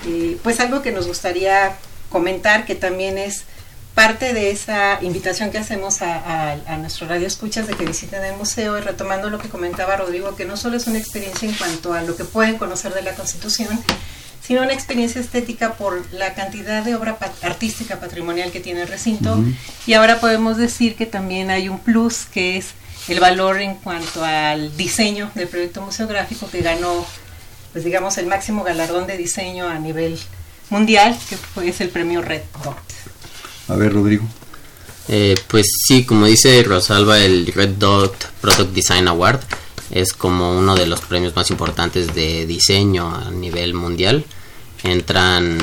[0.07, 1.75] Eh, pues algo que nos gustaría
[2.09, 3.43] comentar, que también es
[3.99, 8.37] parte de esa invitación que hacemos a, a, nuestro radio escuchas de que visiten el
[8.37, 11.91] museo y retomando lo que comentaba Rodrigo, que no solo es una experiencia en cuanto
[11.91, 13.67] a lo que pueden conocer de la Constitución,
[14.41, 19.37] sino una experiencia estética por la cantidad de obra artística patrimonial que tiene el recinto.
[19.85, 22.67] Y ahora podemos decir que también hay un plus que es
[23.09, 27.05] el valor en cuanto al diseño del proyecto museográfico que ganó
[27.73, 30.17] pues digamos, el máximo galardón de diseño a nivel
[30.69, 32.77] mundial, que fue, es el premio Red Dot.
[33.69, 34.25] A ver, Rodrigo.
[35.07, 39.39] Eh, pues sí, como dice Rosalba, el Red Dot Product Design Award
[39.91, 44.25] es como uno de los premios más importantes de diseño a nivel mundial.
[44.83, 45.57] Entran,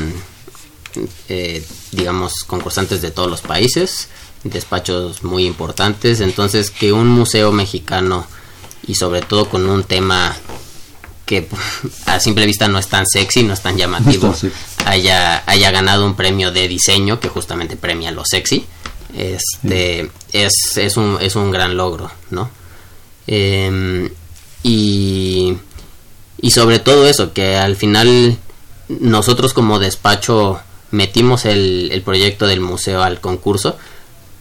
[1.28, 4.09] eh, digamos, concursantes de todos los países,
[4.42, 6.20] despachos muy importantes.
[6.20, 8.26] Entonces, que un museo mexicano
[8.86, 10.36] y sobre todo con un tema
[11.24, 11.48] que
[12.07, 14.34] a simple vista no es tan sexy, no es tan llamativo,
[14.87, 18.64] haya, haya ganado un premio de diseño que justamente premia lo sexy,
[19.14, 22.51] este, es, es, un, es un gran logro, ¿no?
[23.26, 24.09] Em,
[24.62, 25.57] y,
[26.41, 28.39] y sobre todo eso, que al final
[28.89, 30.61] nosotros como despacho
[30.93, 33.76] metimos el, el proyecto del museo al concurso,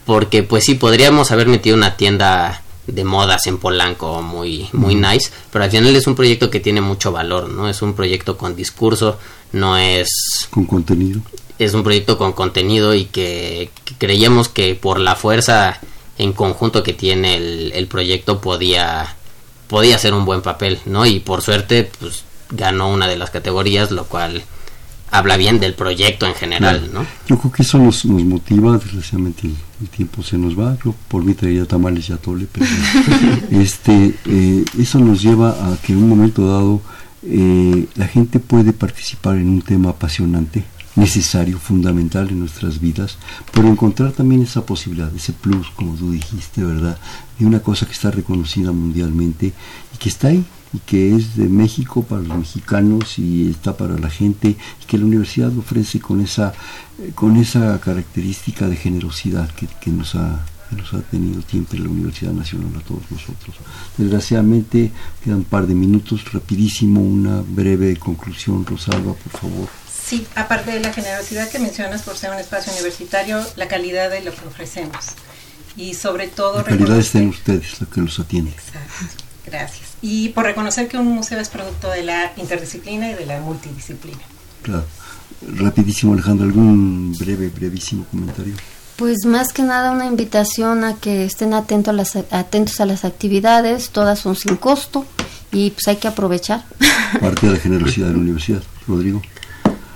[0.05, 5.31] porque pues sí, podríamos haber metido una tienda de modas en Polanco muy muy nice,
[5.51, 7.67] pero al final es un proyecto que tiene mucho valor, ¿no?
[7.67, 9.17] Es un proyecto con discurso,
[9.55, 10.09] no es
[10.49, 11.21] con contenido.
[11.57, 15.79] Es un proyecto con contenido y que, creíamos que por la fuerza
[16.17, 19.15] en conjunto que tiene el, el proyecto podía
[19.67, 21.05] podía hacer un buen papel, ¿no?
[21.05, 24.43] Y por suerte pues ganó una de las categorías, lo cual
[25.11, 27.05] habla bien del proyecto en general, ¿no?
[27.27, 31.23] Yo creo que eso nos, nos motiva, desgraciadamente el, tiempo se nos va, yo por
[31.23, 32.65] mí traería tamales y atole, pero
[33.51, 36.81] este, eh, eso nos lleva a que en un momento dado
[37.25, 40.63] eh, la gente puede participar en un tema apasionante,
[40.95, 43.17] necesario, fundamental en nuestras vidas,
[43.51, 46.97] pero encontrar también esa posibilidad, ese plus, como tú dijiste, ¿verdad?
[47.37, 49.47] De una cosa que está reconocida mundialmente
[49.93, 53.97] y que está ahí, y que es de México para los mexicanos y está para
[53.97, 56.53] la gente y que la universidad ofrece con esa
[57.13, 60.43] con esa característica de generosidad que, que nos ha
[60.75, 63.55] nos ha tenido siempre la Universidad Nacional a todos nosotros.
[63.97, 64.91] Desgraciadamente
[65.23, 69.69] quedan un par de minutos, rapidísimo, una breve conclusión, Rosalba, por favor.
[70.05, 74.21] Sí, aparte de la generosidad que mencionas por ser un espacio universitario, la calidad de
[74.21, 75.05] lo que ofrecemos.
[75.75, 76.57] Y sobre todo...
[76.57, 78.51] La calidad está en ustedes, lo que los atiende.
[78.51, 79.23] Exacto.
[79.45, 79.95] Gracias.
[80.01, 84.21] Y por reconocer que un museo es producto de la interdisciplina y de la multidisciplina.
[84.61, 84.85] Claro.
[85.57, 88.55] Rapidísimo, Alejandro, ¿algún breve, brevísimo comentario?
[88.95, 93.03] Pues más que nada una invitación a que estén atentos a las, atentos a las
[93.03, 95.05] actividades, todas son sin costo
[95.51, 96.63] y pues hay que aprovechar.
[97.19, 99.21] Parte de la generosidad de la universidad, Rodrigo.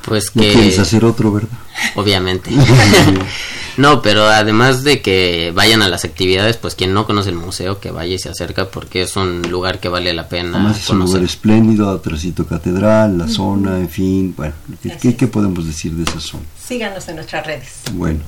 [0.06, 0.48] Pues que...
[0.48, 1.50] No quieres hacer otro, ¿verdad?
[1.96, 2.52] Obviamente.
[3.80, 7.80] no, pero además de que vayan a las actividades, pues quien no conoce el museo,
[7.80, 10.90] que vaya y se acerca porque es un lugar que vale la pena Además es
[10.90, 14.54] un lugar espléndido, atrásito catedral, la zona, en fin, bueno,
[15.02, 16.44] ¿qué, ¿qué, podemos decir de esa zona?
[16.62, 17.70] Síganos en nuestras redes.
[17.94, 18.20] Bueno,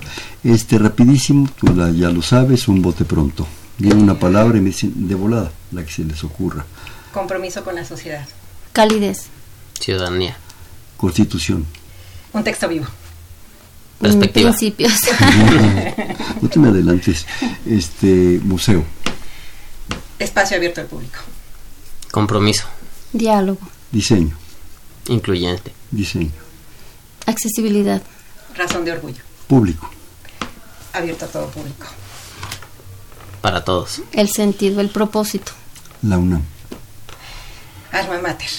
[0.42, 3.46] este rapidísimo, tú la, ya lo sabes, un bote pronto.
[3.78, 6.66] Viene una palabra y me dicen de volada, la que se les ocurra.
[7.12, 8.26] Compromiso con la sociedad.
[8.72, 9.26] Calidez.
[9.78, 10.38] Ciudadanía.
[10.96, 11.66] Constitución.
[12.32, 12.86] Un texto vivo.
[14.02, 14.50] Perspectiva.
[14.50, 14.94] Principios.
[16.42, 17.26] no te me adelantes.
[17.66, 18.84] Este, museo.
[20.20, 21.20] Espacio abierto al público.
[22.12, 22.66] Compromiso.
[23.14, 23.62] Diálogo.
[23.92, 24.36] Diseño.
[25.08, 25.72] Incluyente.
[25.92, 26.32] Diseño.
[27.26, 28.02] Accesibilidad.
[28.56, 29.22] Razón de orgullo.
[29.48, 29.90] Público.
[30.94, 31.86] Abierto a todo público.
[33.42, 34.02] Para todos.
[34.12, 35.52] El sentido, el propósito.
[36.02, 36.44] La UNAM.
[37.92, 38.50] Alma mater.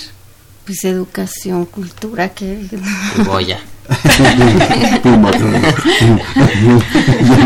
[0.66, 2.68] Pues educación, cultura, que...
[3.24, 3.60] Goya.
[5.02, 5.30] Puma,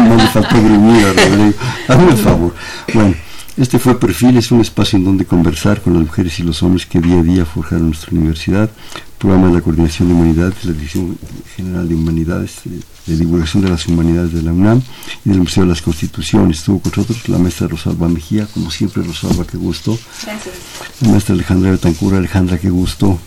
[0.09, 1.55] no le faltó gruñir a Rodrigo.
[1.89, 2.55] Hazme el favor.
[2.93, 3.15] Bueno,
[3.57, 6.85] este fue Perfil, es un espacio en donde conversar con las mujeres y los hombres
[6.85, 8.71] que día a día forjaron nuestra universidad.
[9.19, 11.17] Programa de la Coordinación de Humanidades, la Dirección
[11.57, 12.57] General de Humanidades,
[13.07, 14.83] de Divulgación de las Humanidades de la UNAM
[15.25, 16.59] y del Museo de las Constituciones.
[16.59, 19.99] Estuvo con nosotros la maestra Rosalba Mejía, como siempre, Rosalba, qué gusto.
[20.23, 20.55] Gracias.
[21.01, 23.19] La maestra Alejandra Betancura, Alejandra, qué gusto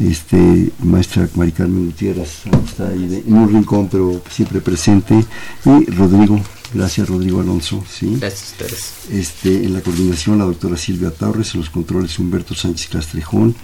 [0.00, 5.24] este maestra Mari Carmen Gutiérrez está ahí de, en un rincón pero siempre presente
[5.64, 6.40] y Rodrigo
[6.72, 11.54] gracias Rodrigo Alonso sí gracias a ustedes este en la coordinación la doctora Silvia Torres
[11.54, 13.54] en los controles Humberto Sánchez Castrejón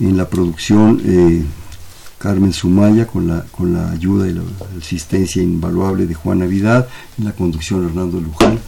[0.00, 1.42] en la producción eh,
[2.18, 4.42] Carmen Sumaya con la con la ayuda y la
[4.80, 6.88] asistencia invaluable de Juan Navidad
[7.18, 8.58] en la conducción Hernando Luján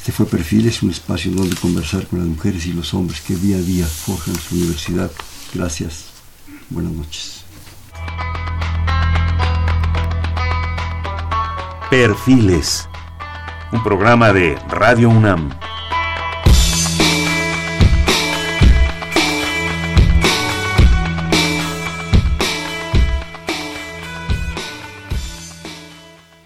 [0.00, 3.36] este fue Perfiles, un espacio en donde conversar con las mujeres y los hombres que
[3.36, 5.10] día a día forjan su universidad.
[5.52, 6.09] Gracias.
[6.70, 7.44] Buenas noches.
[11.90, 12.88] Perfiles,
[13.72, 15.50] un programa de Radio UNAM.